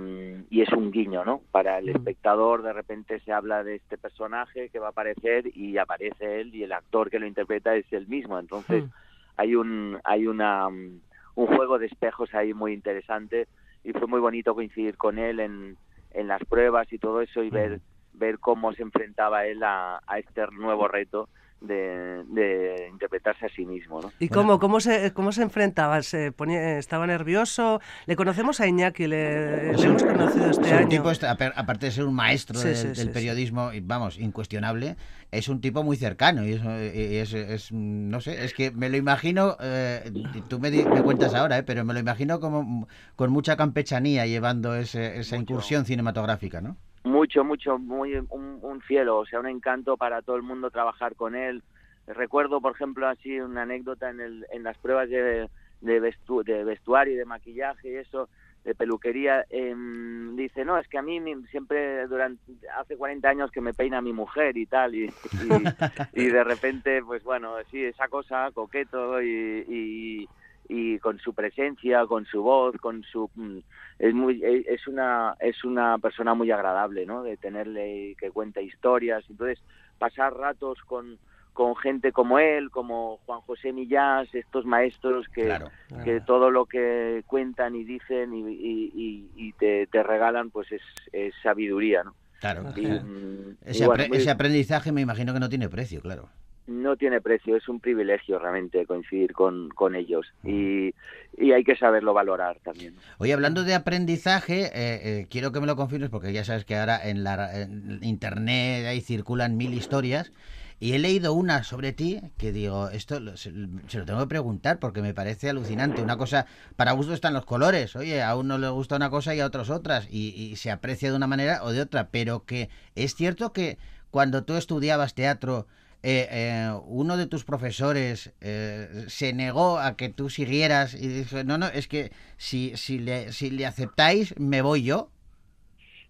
y 0.48 0.60
es 0.62 0.72
un 0.74 0.92
guiño, 0.92 1.24
¿no? 1.24 1.40
Para 1.50 1.78
el 1.78 1.86
Mm. 1.86 1.96
espectador 1.96 2.62
de 2.62 2.72
repente 2.72 3.18
se 3.18 3.32
habla 3.32 3.64
de 3.64 3.74
este 3.74 3.98
personaje 3.98 4.68
que 4.68 4.78
va 4.78 4.86
a 4.86 4.90
aparecer 4.90 5.50
y 5.56 5.76
aparece 5.76 6.40
él 6.40 6.54
y 6.54 6.62
el 6.62 6.72
actor 6.72 7.10
que 7.10 7.18
lo 7.18 7.26
interpreta 7.26 7.74
es 7.74 7.92
el 7.92 8.06
mismo. 8.06 8.38
Entonces, 8.38 8.84
Mm. 8.84 9.05
Hay 9.36 9.54
un 9.54 9.98
hay 10.04 10.26
una 10.26 10.68
mm, 10.68 11.00
un 11.36 11.46
juego 11.46 11.78
de 11.78 11.86
espejos 11.86 12.34
ahí 12.34 12.54
muy 12.54 12.72
interesante 12.72 13.48
y 13.84 13.92
fue 13.92 14.06
muy 14.06 14.20
bonito 14.20 14.54
coincidir 14.54 14.96
con 14.96 15.18
él 15.18 15.40
en, 15.40 15.76
en 16.12 16.28
las 16.28 16.42
pruebas 16.44 16.92
y 16.92 16.98
todo 16.98 17.20
eso 17.20 17.42
y 17.42 17.50
ver 17.50 17.80
ver 18.14 18.38
cómo 18.38 18.72
se 18.72 18.82
enfrentaba 18.82 19.46
él 19.46 19.62
a, 19.62 20.00
a 20.06 20.18
este 20.18 20.46
nuevo 20.52 20.88
reto 20.88 21.28
de, 21.60 22.22
de 22.28 22.88
interpretarse 22.92 23.46
a 23.46 23.48
sí 23.48 23.64
mismo. 23.64 24.00
¿no? 24.02 24.12
¿Y 24.18 24.28
cómo, 24.28 24.58
cómo, 24.58 24.80
se, 24.80 25.12
cómo 25.12 25.32
se 25.32 25.42
enfrentaba? 25.42 26.02
¿Se 26.02 26.32
ponía, 26.32 26.78
¿Estaba 26.78 27.06
nervioso? 27.06 27.80
Le 28.06 28.16
conocemos 28.16 28.60
a 28.60 28.66
Iñaki, 28.66 29.06
le, 29.06 29.72
le 29.76 29.82
hemos 29.86 30.04
conocido 30.04 30.50
este 30.50 30.68
Es 30.68 30.72
un 30.74 30.78
año. 30.80 30.88
tipo, 30.88 31.10
este- 31.10 31.26
aparte 31.26 31.86
de 31.86 31.92
ser 31.92 32.04
un 32.04 32.14
maestro 32.14 32.58
Sí, 32.58 32.68
del, 32.68 32.76
sí, 32.76 32.86
del 32.88 32.96
sí, 32.96 33.02
sí. 33.02 33.08
periodismo, 33.08 33.70
vamos, 33.82 34.18
incuestionable, 34.18 34.96
es 35.30 35.48
un 35.48 35.60
tipo 35.60 35.82
muy 35.82 35.96
cercano. 35.96 36.46
Y 36.46 36.52
eso, 36.52 36.70
y 36.70 37.16
es, 37.16 37.32
es- 37.32 37.72
no 37.72 38.20
sé, 38.20 38.44
es 38.44 38.52
que 38.54 38.70
me 38.70 38.88
lo 38.88 38.96
imagino, 38.96 39.56
eh, 39.60 40.10
tú 40.48 40.60
me, 40.60 40.70
di- 40.70 40.86
me 40.90 41.02
cuentas 41.02 41.34
ahora, 41.34 41.58
eh, 41.58 41.62
pero 41.62 41.84
me 41.84 41.94
lo 41.94 42.00
imagino 42.00 42.38
como 42.40 42.86
con 43.16 43.30
mucha 43.30 43.56
campechanía 43.56 44.26
llevando 44.26 44.74
ese- 44.76 45.18
esa 45.18 45.36
Mucho. 45.36 45.52
incursión 45.54 45.84
cinematográfica, 45.86 46.60
¿no? 46.60 46.76
Mucho, 47.06 47.44
mucho, 47.44 47.78
muy 47.78 48.14
un, 48.16 48.58
un 48.62 48.82
cielo, 48.82 49.18
o 49.18 49.26
sea, 49.26 49.38
un 49.38 49.46
encanto 49.46 49.96
para 49.96 50.22
todo 50.22 50.34
el 50.34 50.42
mundo 50.42 50.72
trabajar 50.72 51.14
con 51.14 51.36
él. 51.36 51.62
Recuerdo, 52.08 52.60
por 52.60 52.72
ejemplo, 52.72 53.06
así 53.06 53.38
una 53.40 53.62
anécdota 53.62 54.10
en, 54.10 54.20
el, 54.20 54.46
en 54.50 54.64
las 54.64 54.76
pruebas 54.78 55.08
de, 55.08 55.48
de, 55.80 56.02
vestu- 56.02 56.42
de 56.44 56.64
vestuario 56.64 57.14
y 57.14 57.16
de 57.16 57.24
maquillaje 57.24 57.90
y 57.92 57.96
eso, 57.96 58.28
de 58.64 58.74
peluquería, 58.74 59.44
em, 59.50 60.34
dice, 60.34 60.64
no, 60.64 60.78
es 60.78 60.88
que 60.88 60.98
a 60.98 61.02
mí 61.02 61.20
siempre, 61.48 62.08
durante 62.08 62.42
hace 62.76 62.96
40 62.96 63.28
años 63.28 63.52
que 63.52 63.60
me 63.60 63.72
peina 63.72 64.00
mi 64.00 64.12
mujer 64.12 64.56
y 64.56 64.66
tal, 64.66 64.92
y, 64.96 65.04
y, 65.04 65.08
y 66.12 66.26
de 66.26 66.42
repente, 66.42 67.02
pues 67.04 67.22
bueno, 67.22 67.54
sí, 67.70 67.84
esa 67.84 68.08
cosa, 68.08 68.50
coqueto 68.52 69.22
y, 69.22 69.64
y, 69.68 70.28
y 70.68 70.98
con 70.98 71.18
su 71.18 71.32
presencia, 71.34 72.06
con 72.06 72.24
su 72.26 72.42
voz, 72.42 72.76
con 72.78 73.02
su... 73.04 73.30
mm, 73.34 73.58
es 73.98 74.14
muy 74.14 74.42
es 74.44 74.66
es 74.66 74.86
una 74.86 75.34
es 75.40 75.64
una 75.64 75.98
persona 75.98 76.34
muy 76.34 76.50
agradable 76.50 77.06
no 77.06 77.22
de 77.22 77.36
tenerle 77.36 78.10
y 78.10 78.14
que 78.16 78.30
cuenta 78.30 78.60
historias 78.60 79.24
entonces 79.30 79.58
pasar 79.98 80.34
ratos 80.34 80.78
con 80.86 81.18
con 81.52 81.74
gente 81.76 82.12
como 82.12 82.38
él 82.38 82.70
como 82.70 83.18
Juan 83.24 83.40
José 83.40 83.72
Millás 83.72 84.28
estos 84.34 84.66
maestros 84.66 85.26
que 85.34 85.46
Claro. 85.46 85.70
que 86.04 86.20
todo 86.20 86.50
lo 86.50 86.66
que 86.66 87.22
cuentan 87.26 87.74
y 87.74 87.84
dicen 87.84 88.34
y, 88.34 88.40
y- 88.52 88.92
y- 88.94 89.30
y 89.34 89.52
te, 89.54 89.86
te 89.86 90.02
regalan 90.02 90.50
pues 90.50 90.70
es, 90.72 90.82
es 91.12 91.32
sabiduría 91.42 92.02
no 92.04 92.14
Claro. 92.38 92.64
Mm, 92.64 93.50
y 93.64 93.70
Ese, 93.70 93.86
bueno, 93.86 94.02
apre- 94.04 94.08
muy- 94.08 94.18
ese 94.18 94.30
aprendizaje 94.30 94.92
me 94.92 95.00
imagino 95.00 95.32
que 95.32 95.40
no 95.40 95.48
tiene 95.48 95.70
precio, 95.70 96.02
claro. 96.02 96.28
No 96.66 96.96
tiene 96.96 97.20
precio, 97.20 97.56
es 97.56 97.68
un 97.68 97.80
privilegio 97.80 98.38
realmente 98.38 98.86
coincidir 98.86 99.32
con, 99.32 99.68
con 99.68 99.94
ellos 99.94 100.26
y, 100.44 100.94
y 101.38 101.52
hay 101.52 101.62
que 101.62 101.76
saberlo 101.76 102.12
valorar 102.12 102.58
también. 102.64 102.94
Oye, 103.18 103.32
hablando 103.32 103.62
de 103.62 103.74
aprendizaje, 103.74 104.64
eh, 104.64 104.70
eh, 104.74 105.26
quiero 105.30 105.52
que 105.52 105.60
me 105.60 105.66
lo 105.66 105.76
confirmes 105.76 106.10
porque 106.10 106.32
ya 106.32 106.44
sabes 106.44 106.64
que 106.64 106.76
ahora 106.76 107.08
en 107.08 107.22
la 107.22 107.62
en 107.62 108.00
internet 108.02 108.86
ahí 108.86 109.00
circulan 109.00 109.56
mil 109.56 109.74
historias 109.74 110.32
y 110.78 110.92
he 110.92 110.98
leído 110.98 111.32
una 111.32 111.62
sobre 111.62 111.92
ti 111.92 112.20
que 112.36 112.52
digo, 112.52 112.90
esto 112.90 113.36
se, 113.36 113.52
se 113.86 113.98
lo 113.98 114.04
tengo 114.04 114.20
que 114.20 114.26
preguntar 114.26 114.78
porque 114.78 115.02
me 115.02 115.14
parece 115.14 115.48
alucinante. 115.48 116.02
Una 116.02 116.18
cosa, 116.18 116.46
para 116.76 116.92
gusto 116.92 117.14
están 117.14 117.32
los 117.32 117.46
colores. 117.46 117.96
Oye, 117.96 118.22
a 118.22 118.36
uno 118.36 118.58
le 118.58 118.68
gusta 118.68 118.96
una 118.96 119.08
cosa 119.08 119.34
y 119.34 119.40
a 119.40 119.46
otros 119.46 119.70
otras 119.70 120.06
y, 120.10 120.34
y 120.34 120.56
se 120.56 120.70
aprecia 120.70 121.10
de 121.10 121.16
una 121.16 121.26
manera 121.26 121.62
o 121.62 121.72
de 121.72 121.80
otra, 121.80 122.08
pero 122.10 122.44
que 122.44 122.68
es 122.94 123.14
cierto 123.14 123.52
que 123.52 123.78
cuando 124.10 124.44
tú 124.44 124.54
estudiabas 124.54 125.14
teatro 125.14 125.66
eh, 126.08 126.28
eh, 126.30 126.70
uno 126.86 127.16
de 127.16 127.26
tus 127.26 127.44
profesores 127.44 128.32
eh, 128.40 129.06
se 129.08 129.32
negó 129.32 129.80
a 129.80 129.96
que 129.96 130.08
tú 130.08 130.30
siguieras 130.30 130.94
y 130.94 131.08
dijo, 131.08 131.42
no, 131.42 131.58
no, 131.58 131.66
es 131.66 131.88
que 131.88 132.12
si, 132.36 132.76
si, 132.76 133.00
le, 133.00 133.32
si 133.32 133.50
le 133.50 133.66
aceptáis, 133.66 134.38
me 134.38 134.62
voy 134.62 134.84
yo. 134.84 135.08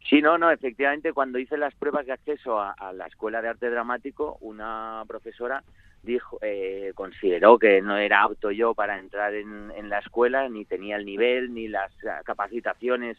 Sí, 0.06 0.20
no, 0.20 0.36
no, 0.36 0.50
efectivamente, 0.50 1.14
cuando 1.14 1.38
hice 1.38 1.56
las 1.56 1.74
pruebas 1.76 2.04
de 2.04 2.12
acceso 2.12 2.60
a, 2.60 2.92
la 2.92 3.06
Escuela 3.06 3.40
de 3.40 3.48
Arte 3.48 3.70
Dramático, 3.70 4.36
una 4.42 5.02
profesora 5.08 5.64
dijo, 6.02 6.38
eh, 6.42 6.92
consideró 6.94 7.58
que 7.58 7.80
no 7.80 7.96
era 7.96 8.22
apto 8.22 8.50
yo 8.50 8.74
para 8.74 8.98
entrar 8.98 9.32
en, 9.32 9.70
en 9.70 9.88
la 9.88 10.00
escuela, 10.00 10.46
ni 10.50 10.66
tenía 10.66 10.96
el 10.96 11.06
nivel, 11.06 11.54
ni 11.54 11.68
las 11.68 11.90
eh, 12.04 12.08
capacitaciones 12.22 13.16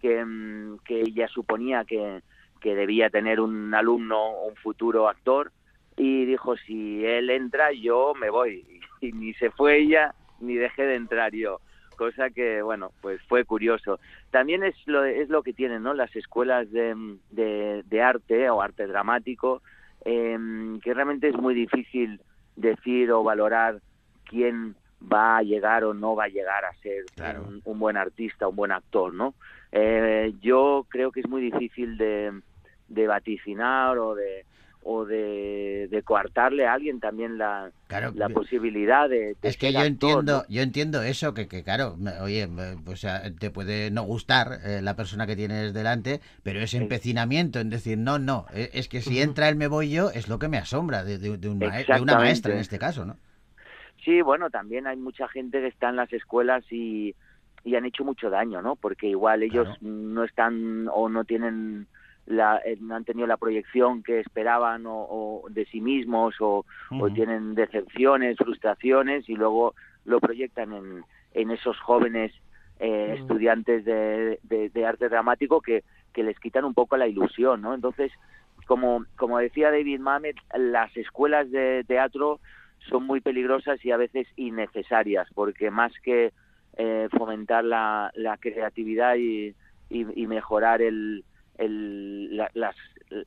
que, 0.00 0.24
mm, 0.24 0.78
que 0.86 1.02
ella 1.02 1.28
suponía 1.28 1.84
que, 1.84 2.22
que 2.62 2.74
debía 2.74 3.10
tener 3.10 3.40
un 3.40 3.74
alumno 3.74 4.18
o 4.18 4.48
un 4.48 4.56
futuro 4.56 5.06
actor, 5.06 5.52
y 5.96 6.24
dijo, 6.26 6.56
si 6.56 7.04
él 7.04 7.30
entra, 7.30 7.72
yo 7.72 8.14
me 8.14 8.30
voy. 8.30 8.64
Y 9.00 9.12
ni 9.12 9.34
se 9.34 9.50
fue 9.50 9.78
ella, 9.78 10.14
ni 10.40 10.54
dejé 10.54 10.84
de 10.86 10.94
entrar 10.94 11.32
yo 11.34 11.60
cosa 11.96 12.30
que 12.30 12.60
bueno 12.60 12.90
pues 13.02 13.22
fue 13.28 13.44
curioso 13.44 14.00
también 14.32 14.64
es 14.64 14.74
lo 14.86 15.04
es 15.04 15.28
lo 15.28 15.44
que 15.44 15.52
tienen 15.52 15.84
no 15.84 15.94
las 15.94 16.14
escuelas 16.16 16.68
de, 16.72 16.92
de, 17.30 17.84
de 17.86 18.02
arte 18.02 18.50
o 18.50 18.60
arte 18.60 18.88
dramático 18.88 19.62
eh, 20.04 20.36
que 20.82 20.92
realmente 20.92 21.28
es 21.28 21.36
muy 21.36 21.54
difícil 21.54 22.20
decir 22.56 23.12
o 23.12 23.22
valorar 23.22 23.78
quién 24.24 24.74
va 25.00 25.36
a 25.36 25.42
llegar 25.44 25.84
o 25.84 25.94
no 25.94 26.16
va 26.16 26.24
a 26.24 26.28
llegar 26.28 26.64
a 26.64 26.74
ser 26.82 27.04
Claro. 27.14 27.44
un, 27.46 27.62
un 27.64 27.78
buen 27.78 27.96
artista 27.96 28.48
un 28.48 28.56
buen 28.56 28.72
actor 28.72 29.14
no 29.14 29.34
Eh, 29.70 30.32
yo 30.40 30.86
creo 30.88 31.12
que 31.12 31.20
es 31.20 31.28
muy 31.28 31.42
difícil 31.42 31.96
de, 31.96 32.32
de 32.88 33.06
vaticinar 33.06 33.98
o 33.98 34.16
de 34.16 34.44
o 34.84 35.04
de, 35.06 35.88
de 35.90 36.02
coartarle 36.02 36.66
a 36.66 36.74
alguien 36.74 37.00
también 37.00 37.38
la, 37.38 37.72
Claro, 37.86 38.14
la 38.14 38.30
posibilidad 38.30 39.08
de, 39.08 39.36
de 39.42 39.50
es 39.50 39.56
que 39.58 39.74
yo 39.74 39.84
actor, 39.84 40.24
entiendo, 40.24 40.44
¿no? 40.44 40.46
yo 40.48 40.62
entiendo 40.62 41.02
eso, 41.02 41.34
que, 41.34 41.48
que 41.48 41.62
claro, 41.64 41.96
oye, 42.22 42.48
pues, 42.48 42.76
o 42.86 42.96
sea, 42.96 43.34
te 43.36 43.50
puede 43.50 43.90
no 43.90 44.02
gustar 44.04 44.60
eh, 44.64 44.80
la 44.82 44.96
persona 44.96 45.26
que 45.26 45.36
tienes 45.36 45.74
delante, 45.74 46.20
pero 46.42 46.60
ese 46.60 46.78
empecinamiento 46.78 47.60
en 47.60 47.70
decir, 47.70 47.98
no, 47.98 48.18
no, 48.18 48.46
eh, 48.54 48.70
es 48.72 48.88
que 48.88 49.02
si 49.02 49.20
entra 49.20 49.48
él 49.50 49.56
me 49.56 49.68
voy 49.68 49.90
yo, 49.90 50.10
es 50.10 50.28
lo 50.28 50.38
que 50.38 50.48
me 50.48 50.56
asombra 50.58 51.04
de, 51.04 51.18
de- 51.18 51.48
un 51.48 51.60
mae- 51.62 51.86
de 51.86 52.00
una 52.00 52.14
maestra 52.16 52.52
en 52.54 52.58
este 52.60 52.78
caso, 52.78 53.04
¿no? 53.04 53.18
Sí, 54.04 54.20
bueno, 54.22 54.50
también 54.50 54.86
hay 54.86 54.96
mucha 54.96 55.28
gente 55.28 55.60
que 55.60 55.68
está 55.68 55.88
en 55.88 55.96
las 55.96 56.12
escuelas 56.12 56.64
y, 56.70 57.14
y 57.64 57.74
han 57.76 57.86
hecho 57.86 58.04
mucho 58.04 58.28
daño, 58.30 58.60
¿no? 58.62 58.76
Porque 58.76 59.06
igual 59.08 59.42
ellos 59.42 59.68
Claro. 59.68 59.78
no 59.80 60.24
están 60.24 60.88
o 60.92 61.08
no 61.08 61.24
tienen 61.24 61.88
la, 62.26 62.60
eh, 62.64 62.76
no 62.80 62.94
han 62.96 63.04
tenido 63.04 63.26
la 63.26 63.36
proyección 63.36 64.02
que 64.02 64.20
esperaban 64.20 64.86
o, 64.86 65.06
o 65.08 65.42
de 65.50 65.66
sí 65.66 65.80
mismos 65.80 66.34
o, 66.40 66.64
tienen 67.14 67.54
decepciones, 67.54 68.36
frustraciones 68.38 69.28
y 69.28 69.34
luego 69.34 69.74
lo 70.04 70.20
proyectan 70.20 70.72
en, 70.72 71.04
en 71.34 71.50
esos 71.50 71.78
jóvenes 71.80 72.32
eh, 72.80 73.14
estudiantes 73.20 73.84
de, 73.84 74.38
de- 74.42 74.68
de 74.70 74.86
arte 74.86 75.08
dramático 75.08 75.60
que, 75.60 75.84
que 76.12 76.22
les 76.22 76.38
quitan 76.40 76.64
un 76.64 76.74
poco 76.74 76.96
la 76.96 77.06
ilusión, 77.06 77.60
¿no? 77.62 77.74
Entonces, 77.74 78.10
como, 78.66 79.04
como 79.16 79.38
decía 79.38 79.70
David 79.70 80.00
Mamet, 80.00 80.36
las 80.54 80.96
escuelas 80.96 81.50
de 81.50 81.84
teatro 81.86 82.40
son 82.88 83.04
muy 83.06 83.20
peligrosas 83.20 83.82
y 83.84 83.90
a 83.92 83.96
veces 83.96 84.26
innecesarias, 84.36 85.28
porque 85.34 85.70
más 85.70 85.92
que 86.02 86.32
eh, 86.76 87.08
fomentar 87.16 87.64
la, 87.64 88.10
la 88.14 88.36
creatividad 88.38 89.16
y, 89.16 89.54
y- 89.90 90.22
y 90.22 90.26
mejorar 90.26 90.82
el, 90.82 91.24
el- 91.58 92.36
la- 92.36 92.50
las, 92.54 92.76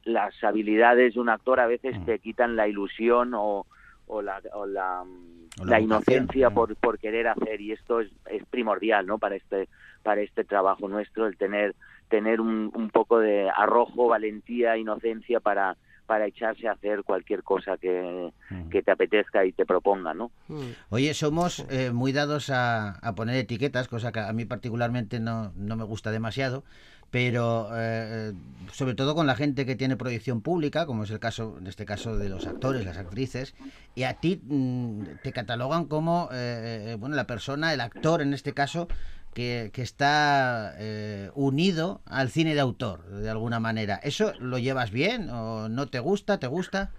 las 0.04 0.44
habilidades 0.44 1.14
de 1.14 1.20
un 1.20 1.30
actor, 1.30 1.60
a 1.60 1.68
veces 1.68 1.98
Mm. 2.00 2.06
te 2.06 2.20
quitan 2.20 2.56
la 2.56 2.68
ilusión 2.68 3.34
o, 3.34 3.66
o 4.08 4.22
la, 4.22 4.42
o 4.54 4.66
la, 4.66 5.02
O 5.02 5.66
la 5.66 5.80
la 5.80 5.80
vocación, 5.80 5.84
inocencia 5.84 6.50
mm. 6.50 6.54
por, 6.54 6.76
por 6.76 7.00
querer 7.00 7.28
hacer 7.28 7.62
y 7.62 7.72
esto 7.72 8.00
es, 8.02 8.10
es 8.30 8.46
primordial 8.46 9.06
¿no? 9.08 9.18
para 9.18 9.36
este 9.36 9.68
para 10.04 10.22
este 10.22 10.44
trabajo 10.46 10.88
nuestro 10.88 11.26
el 11.28 11.36
tener 11.38 11.76
tener 12.08 12.40
un, 12.40 12.72
un 12.74 12.90
poco 12.90 13.20
de 13.20 13.50
arrojo 13.50 14.08
valentía 14.08 14.78
inocencia 14.78 15.40
para 15.42 15.76
para 16.06 16.26
echarse 16.26 16.70
a 16.70 16.72
hacer 16.72 17.04
cualquier 17.04 17.44
cosa 17.44 17.76
que, 17.76 18.32
Ujú. 18.50 18.70
que 18.70 18.82
te 18.82 18.92
apetezca 18.92 19.44
y 19.44 19.52
te 19.52 19.66
proponga 19.66 20.14
no 20.14 20.32
Mm. 20.48 20.72
Oye, 20.92 21.14
somos 21.14 21.66
eh, 21.70 21.92
muy 21.92 22.14
dados 22.14 22.50
a, 22.50 22.92
a 23.06 23.16
poner 23.16 23.36
etiquetas, 23.36 23.90
cosa 23.90 24.14
que 24.14 24.22
a 24.22 24.32
mí 24.32 24.46
particularmente 24.46 25.20
no, 25.20 25.52
no 25.58 25.76
me 25.76 25.84
gusta 25.84 26.10
demasiado, 26.12 26.64
pero 27.12 27.70
eh, 27.74 28.34
sobre 28.72 28.96
todo 28.96 29.16
con 29.16 29.28
la 29.28 29.36
gente 29.36 29.66
que 29.66 29.76
tiene 29.76 29.96
proyección 29.96 30.42
pública, 30.42 30.86
como 30.86 31.04
es 31.04 31.12
el 31.12 31.20
caso, 31.20 31.56
en 31.60 31.68
este 31.68 31.86
caso, 31.86 32.18
de 32.18 32.30
los 32.30 32.48
actores, 32.48 32.86
las 32.86 32.98
actrices, 32.98 33.56
y 33.96 34.04
a 34.04 34.16
ti 34.16 34.42
mm, 34.44 35.04
te 35.24 35.32
catalogan 35.32 35.86
como, 35.86 36.30
eh, 36.32 36.92
eh, 36.92 36.96
bueno, 37.00 37.16
la 37.16 37.28
persona, 37.28 37.74
el 37.74 37.82
actor 37.82 38.22
en 38.22 38.34
este 38.34 38.54
caso, 38.54 38.88
que, 39.34 39.70
que 39.74 39.84
está 39.84 40.74
eh, 40.78 41.30
unido 41.36 42.02
al 42.06 42.30
cine 42.30 42.56
de 42.56 42.60
autor, 42.62 43.08
de 43.08 43.30
alguna 43.30 43.60
manera. 43.60 44.00
¿Eso 44.04 44.34
lo 44.40 44.58
llevas 44.58 44.92
bien 44.92 45.30
o 45.30 45.70
no 45.70 45.88
te 45.88 46.00
gusta? 46.00 46.40
¿Te 46.40 46.48
gusta? 46.48 46.92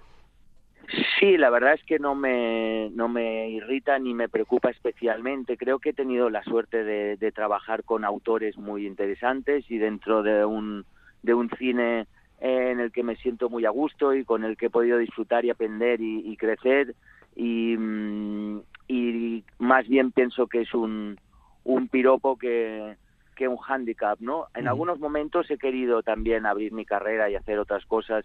Sí, 1.19 1.37
la 1.37 1.51
verdad 1.51 1.75
es 1.75 1.83
que 1.85 1.99
no 1.99 2.15
me, 2.15 2.91
no 2.95 3.09
me 3.09 3.51
irrita 3.51 3.99
ni 3.99 4.15
me 4.15 4.29
preocupa 4.29 4.71
especialmente. 4.71 5.57
Creo 5.57 5.81
que 5.81 5.91
he 5.91 5.95
tenido 5.95 6.31
la 6.31 6.45
suerte 6.45 6.85
de, 6.85 7.17
de 7.17 7.33
trabajar 7.33 7.83
con 7.83 8.05
autores 8.05 8.57
muy 8.57 8.87
interesantes 8.87 9.69
y 9.69 9.79
dentro 9.79 10.23
de 10.23 10.45
un, 10.45 10.85
de 11.23 11.35
un 11.35 11.51
cine 11.59 12.07
eh, 12.41 12.71
en 12.71 12.79
el 12.79 12.93
que 12.93 13.03
me 13.03 13.17
siento 13.17 13.49
muy 13.51 13.65
a 13.65 13.71
gusto 13.71 14.15
y 14.15 14.25
con 14.25 14.45
el 14.45 14.57
que 14.57 14.67
he 14.67 14.71
podido 14.71 14.99
disfrutar 14.99 15.45
y 15.45 15.51
aprender 15.51 16.01
y, 16.01 16.21
y 16.31 16.37
crecer. 16.37 16.95
Y, 17.35 17.77
mm, 17.77 18.61
y 18.87 19.45
más 19.59 19.89
bien 19.89 20.13
pienso 20.13 20.47
que 20.47 20.61
es 20.61 20.73
un, 20.73 21.19
un 21.65 21.89
piropo 21.89 22.39
que, 22.39 22.97
que 23.35 23.49
un 23.49 23.57
hándicap, 23.57 24.21
¿no? 24.21 24.47
En 24.55 24.69
algunos 24.69 25.01
momentos 25.01 25.51
he 25.51 25.59
querido 25.59 26.03
también 26.03 26.47
abrir 26.47 26.73
mi 26.73 26.85
carrera 26.85 27.29
y 27.29 27.35
hacer 27.35 27.59
otras 27.59 27.85
cosas 27.87 28.25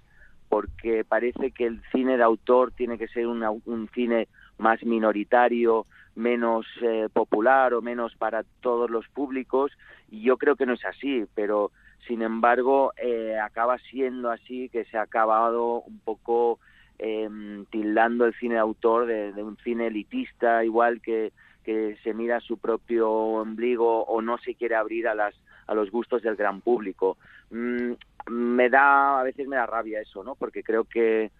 porque 0.54 1.04
parece 1.04 1.50
que 1.50 1.66
el 1.66 1.82
cine 1.92 2.16
de 2.16 2.22
autor 2.22 2.72
tiene 2.74 3.00
que 3.00 3.08
ser 3.08 3.26
una- 3.26 3.50
un 3.50 3.90
cine 3.96 4.28
más 4.60 4.84
minoritario, 4.84 5.88
menos 6.14 6.68
eh, 6.84 7.10
popular 7.12 7.74
o 7.74 7.82
menos 7.82 8.16
para 8.18 8.44
todos 8.62 8.88
los 8.92 9.08
públicos 9.08 9.72
y 10.12 10.22
yo 10.22 10.38
creo 10.38 10.56
que 10.56 10.68
no 10.68 10.74
es 10.74 10.86
así, 10.86 11.26
pero 11.34 11.72
sin 12.08 12.22
embargo 12.22 12.94
eh, 12.98 13.36
acaba 13.40 13.80
siendo 13.80 14.30
así 14.30 14.70
que 14.70 14.86
se 14.86 14.96
ha 14.96 15.02
acabado 15.02 15.82
un 15.82 16.00
poco 16.02 16.60
em, 17.00 17.66
tildando 17.72 18.26
el 18.28 18.36
cine 18.36 18.54
de 18.54 18.60
autor 18.60 19.08
de, 19.08 19.32
un 19.42 19.58
cine 19.64 19.88
elitista 19.88 20.64
igual 20.64 21.02
que 21.02 21.34
que 21.64 21.98
se 22.04 22.14
mira 22.14 22.42
su 22.42 22.58
propio 22.58 23.10
ombligo 23.10 24.04
o 24.04 24.22
no 24.22 24.38
se 24.38 24.54
quiere 24.54 24.76
abrir 24.76 25.08
a 25.08 25.16
las 25.16 25.34
a 25.66 25.74
los 25.74 25.90
gustos 25.90 26.22
del 26.22 26.36
gran 26.36 26.62
público. 26.62 27.18
Mm, 27.50 27.94
me 28.30 28.70
da 28.70 29.20
a 29.20 29.24
veces 29.24 29.48
me 29.48 29.56
da 29.56 29.66
rabia 29.66 30.02
eso, 30.02 30.24
¿no? 30.24 30.36
Porque 30.36 30.64
creo 30.64 30.86
que 30.86 31.32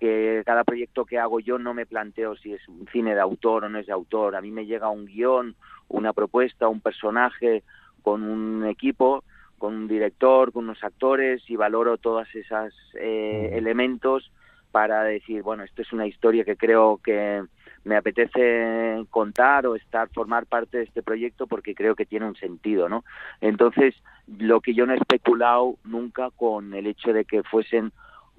que 0.00 0.42
cada 0.46 0.64
proyecto 0.64 1.04
que 1.04 1.18
hago 1.18 1.40
yo 1.40 1.58
no 1.58 1.74
me 1.74 1.84
planteo 1.84 2.34
si 2.34 2.54
es 2.54 2.66
un 2.68 2.88
cine 2.90 3.14
de 3.14 3.20
autor 3.20 3.64
o 3.64 3.68
no 3.68 3.78
es 3.78 3.86
de 3.86 3.92
autor. 3.92 4.34
A 4.34 4.40
mí 4.40 4.50
me 4.50 4.64
llega 4.64 4.88
un 4.88 5.04
guion, 5.04 5.54
una 5.88 6.14
propuesta, 6.14 6.68
un 6.68 6.80
personaje 6.80 7.62
con 8.02 8.22
un 8.22 8.64
equipo, 8.64 9.22
con 9.58 9.74
un 9.74 9.88
director, 9.88 10.52
con 10.52 10.64
unos 10.64 10.82
actores 10.82 11.42
y 11.48 11.56
valoro 11.56 11.98
todos 11.98 12.26
esos 12.34 12.72
elementos 12.94 14.32
para 14.72 15.04
decir, 15.04 15.42
bueno, 15.42 15.64
esto 15.64 15.82
es 15.82 15.92
una 15.92 16.06
historia 16.06 16.44
que 16.44 16.56
creo 16.56 16.98
que 17.04 17.42
me 17.84 17.96
apetece 17.96 19.04
contar 19.10 19.66
o 19.66 19.74
estar, 19.74 20.08
formar 20.10 20.46
parte 20.46 20.78
de 20.78 20.84
este 20.84 21.02
proyecto 21.02 21.46
porque 21.46 21.74
creo 21.74 21.94
que 21.94 22.06
tiene 22.06 22.26
un 22.26 22.36
sentido, 22.36 22.88
¿no? 22.88 23.04
Entonces, 23.40 23.94
lo 24.38 24.60
que 24.60 24.74
yo 24.74 24.86
no 24.86 24.92
he 24.92 24.96
especulado 24.96 25.76
nunca 25.84 26.30
con 26.30 26.74
el 26.74 26.86
hecho 26.86 27.12
de 27.12 27.24
que 27.24 27.42
fuesen 27.42 27.92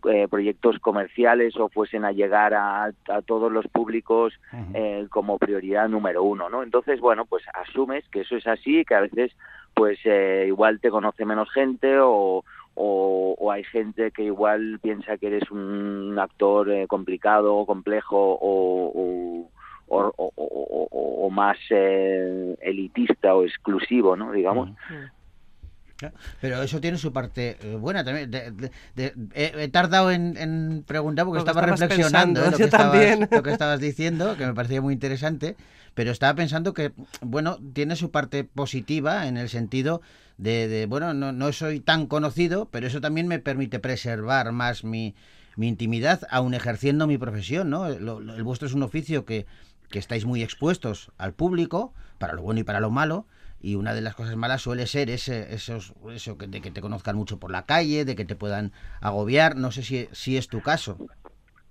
eh, 0.09 0.27
proyectos 0.27 0.79
comerciales 0.79 1.55
o 1.57 1.69
fuesen 1.69 2.05
a 2.05 2.11
llegar 2.11 2.53
a, 2.53 2.85
a 2.85 3.21
todos 3.23 3.51
los 3.51 3.67
públicos 3.67 4.33
eh, 4.73 5.05
como 5.09 5.37
prioridad 5.37 5.89
número 5.89 6.23
uno, 6.23 6.49
¿no? 6.49 6.63
Entonces, 6.63 6.99
bueno, 6.99 7.25
pues 7.25 7.43
asumes 7.53 8.07
que 8.09 8.21
eso 8.21 8.35
es 8.35 8.47
así, 8.47 8.83
que 8.83 8.95
a 8.95 9.01
veces, 9.01 9.31
pues 9.75 9.99
eh, 10.05 10.45
igual 10.47 10.79
te 10.79 10.89
conoce 10.89 11.23
menos 11.23 11.51
gente 11.51 11.99
o, 11.99 12.43
o, 12.75 13.35
o 13.37 13.51
hay 13.51 13.63
gente 13.65 14.11
que 14.11 14.23
igual 14.23 14.79
piensa 14.81 15.17
que 15.17 15.27
eres 15.27 15.49
un 15.51 16.17
actor 16.19 16.69
eh, 16.71 16.87
complicado, 16.87 17.65
complejo 17.65 18.17
o, 18.17 18.91
o, 18.93 19.49
o- 19.87 21.29
más 21.29 21.57
eh, 21.69 22.55
elitista 22.61 23.33
o 23.35 23.43
exclusivo, 23.43 24.15
¿no? 24.17 24.31
Digamos. 24.31 24.69
Pero 26.39 26.61
eso 26.63 26.79
tiene 26.81 26.97
su 26.97 27.11
parte 27.13 27.57
eh, 27.61 27.75
buena 27.75 28.03
también. 28.03 28.29
De- 28.31 28.51
de- 28.51 28.71
de- 28.95 29.13
he, 29.33 29.67
tardado 29.69 30.11
en, 30.11 30.35
en 30.37 30.83
preguntar 30.85 31.25
porque, 31.25 31.39
Porque 31.39 31.51
estaba 31.51 31.65
reflexionando 31.67 32.41
pensando, 32.41 32.45
¿eh? 32.45 32.51
lo, 32.51 32.57
que 32.57 32.63
estabas, 32.63 32.91
también. 32.91 33.29
lo 33.31 33.43
que 33.43 33.51
estabas 33.51 33.79
diciendo, 33.79 34.37
que 34.37 34.45
me 34.47 34.53
parecía 34.53 34.81
muy 34.81 34.93
interesante. 34.93 35.55
Pero 35.93 36.11
estaba 36.11 36.33
pensando 36.35 36.73
que, 36.73 36.93
bueno, 37.21 37.57
tiene 37.73 37.95
su 37.97 38.11
parte 38.11 38.43
positiva 38.45 39.27
en 39.27 39.35
el 39.37 39.49
sentido 39.49 40.01
de, 40.37 40.67
de, 40.69 40.85
bueno, 40.85 41.13
no, 41.13 41.33
no 41.33 41.51
soy 41.51 41.81
tan 41.81 42.07
conocido, 42.07 42.69
pero 42.71 42.87
eso 42.87 43.01
también 43.01 43.27
me 43.27 43.39
permite 43.39 43.79
preservar 43.79 44.53
más 44.53 44.85
mi, 44.85 45.13
mi 45.57 45.67
intimidad, 45.67 46.21
aun 46.29 46.53
ejerciendo 46.53 47.07
mi 47.07 47.17
profesión, 47.17 47.69
¿no? 47.69 47.89
Lo- 47.89 48.21
lo- 48.21 48.35
el 48.35 48.43
vuestro 48.43 48.67
es 48.69 48.73
un 48.73 48.83
oficio 48.83 49.25
que, 49.25 49.45
que 49.89 49.99
estáis 49.99 50.23
muy 50.25 50.41
expuestos 50.43 51.11
al 51.17 51.33
público, 51.33 51.93
para 52.17 52.33
lo 52.33 52.41
bueno 52.41 52.61
y 52.61 52.63
para 52.63 52.79
lo 52.79 52.89
malo, 52.89 53.25
y 53.61 53.75
una 53.75 53.93
de 53.93 54.01
las 54.01 54.15
cosas 54.15 54.35
malas 54.35 54.61
suele 54.61 54.87
ser 54.87 55.09
ese, 55.09 55.53
esos, 55.53 55.93
eso 56.11 56.37
que, 56.37 56.47
de 56.47 56.61
que 56.61 56.71
te 56.71 56.81
conozcan 56.81 57.15
mucho 57.15 57.39
por 57.39 57.51
la 57.51 57.65
calle, 57.65 58.05
de 58.05 58.15
que 58.15 58.25
te 58.25 58.35
puedan 58.35 58.71
agobiar, 59.01 59.55
no 59.55 59.71
sé 59.71 59.83
si, 59.83 60.07
si 60.11 60.37
es 60.37 60.47
tu 60.47 60.61
caso. 60.61 60.97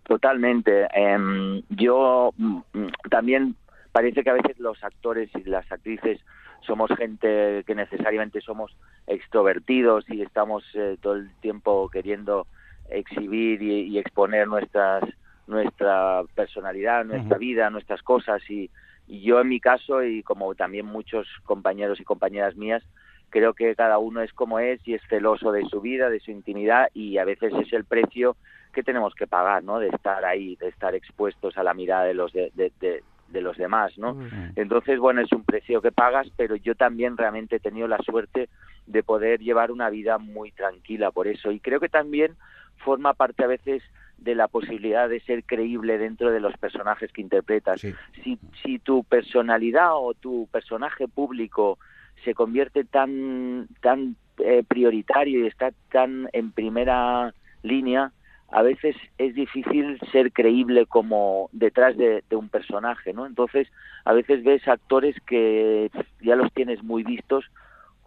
Totalmente. 0.05 0.89
Em, 0.93 1.63
yo 1.69 2.33
mm, 2.37 2.59
mm, 2.73 2.89
también 3.11 3.57
parece 3.93 4.23
que 4.23 4.31
a 4.31 4.35
veces 4.35 4.59
los 4.59 4.83
actores 4.83 5.31
y 5.35 5.49
las 5.49 5.71
actrices 5.71 6.21
somos 6.67 6.91
gente 6.97 7.65
que 7.67 7.75
necesariamente 7.75 8.41
somos 8.41 8.77
extrovertidos 9.07 10.05
y 10.09 10.23
estamos 10.23 10.65
eh, 10.75 10.97
todo 11.01 11.15
el 11.15 11.31
tiempo 11.41 11.89
queriendo 11.89 12.47
exhibir 12.89 13.63
y, 13.63 13.89
y 13.89 13.99
exponer 13.99 14.47
nuestras 14.47 15.05
nuestra 15.51 16.23
personalidad, 16.35 17.05
nuestra 17.05 17.37
vida, 17.37 17.69
nuestras 17.71 18.03
cosas 18.03 18.41
y 18.49 18.71
yo 19.11 19.41
en 19.41 19.49
mi 19.49 19.61
caso 19.61 20.03
y 20.05 20.23
como 20.23 20.55
también 20.55 20.87
muchos 20.87 21.27
compañeros 21.45 21.99
y 22.01 22.05
compañeras 22.05 22.57
mías 22.57 22.83
creo 23.31 23.55
que 23.55 23.75
cada 23.77 23.99
uno 23.99 24.23
es 24.23 24.33
como 24.33 24.59
es 24.59 24.81
y 24.87 24.95
es 24.95 25.03
celoso 25.09 25.53
de 25.53 25.65
su 25.67 25.81
vida, 25.81 26.11
de 26.11 26.21
su 26.21 26.31
intimidad 26.31 26.89
y 26.95 27.19
a 27.19 27.25
veces 27.25 27.53
es 27.61 27.73
el 27.73 27.85
precio 27.85 28.37
que 28.73 28.83
tenemos 28.83 29.15
que 29.15 29.27
pagar, 29.27 29.63
¿no? 29.65 29.79
De 29.81 29.89
estar 29.89 30.25
ahí, 30.25 30.57
de 30.57 30.69
estar 30.69 30.95
expuestos 30.95 31.57
a 31.57 31.63
la 31.63 31.75
mirada 31.75 32.05
de 32.05 32.15
los 32.15 32.33
de, 32.33 32.51
de- 32.55 32.73
de- 32.81 33.03
de 33.29 33.41
los 33.41 33.57
demás, 33.57 33.97
¿no? 33.99 34.15
Entonces, 34.57 34.99
bueno, 34.99 35.21
es 35.21 35.31
un 35.33 35.45
precio 35.45 35.81
que 35.81 35.93
pagas, 35.93 36.27
pero 36.37 36.57
yo 36.57 36.75
también 36.75 37.17
realmente 37.17 37.57
he 37.57 37.61
tenido 37.61 37.87
la 37.87 37.99
suerte 37.99 38.49
de 38.87 39.03
poder 39.05 39.39
llevar 39.39 39.71
una 39.71 39.89
vida 39.91 40.19
muy 40.19 40.51
tranquila 40.51 41.13
por 41.13 41.29
eso 41.29 41.53
y 41.53 41.61
creo 41.61 41.79
que 41.79 41.89
también 41.89 42.35
forma 42.79 43.15
parte 43.15 43.45
a 43.45 43.47
veces 43.47 43.85
de 44.21 44.35
la 44.35 44.49
posibilidad 44.49 45.09
de 45.09 45.21
ser 45.21 45.45
creíble 45.45 45.99
dentro 45.99 46.31
de 46.31 46.41
los 46.41 46.57
personajes 46.57 47.13
que 47.13 47.23
interpretas. 47.23 47.81
Sí. 47.81 47.95
Si, 48.23 48.39
si 48.63 48.79
tu 48.79 49.05
personalidad 49.05 49.91
o 49.95 50.15
tu 50.15 50.49
personaje 50.51 51.09
público 51.09 51.79
se 52.25 52.35
convierte 52.35 52.85
tan 52.85 53.69
tan 53.81 54.17
eh, 54.39 54.63
prioritario 54.67 55.45
y 55.45 55.47
está 55.47 55.73
tan 55.91 56.29
en 56.33 56.53
primera 56.53 57.35
línea, 57.63 58.13
a 58.51 58.63
veces 58.63 58.97
es 59.19 59.35
difícil 59.35 59.99
ser 60.13 60.33
creíble 60.33 60.87
como 60.87 61.49
detrás 61.53 61.97
de, 61.97 62.25
de 62.29 62.37
un 62.37 62.49
personaje, 62.49 63.13
¿no? 63.13 63.27
Entonces, 63.27 63.69
a 64.05 64.13
veces 64.13 64.43
ves 64.43 64.67
actores 64.67 65.17
que 65.27 65.91
ya 66.21 66.37
los 66.37 66.53
tienes 66.53 66.83
muy 66.83 67.05
vistos 67.05 67.51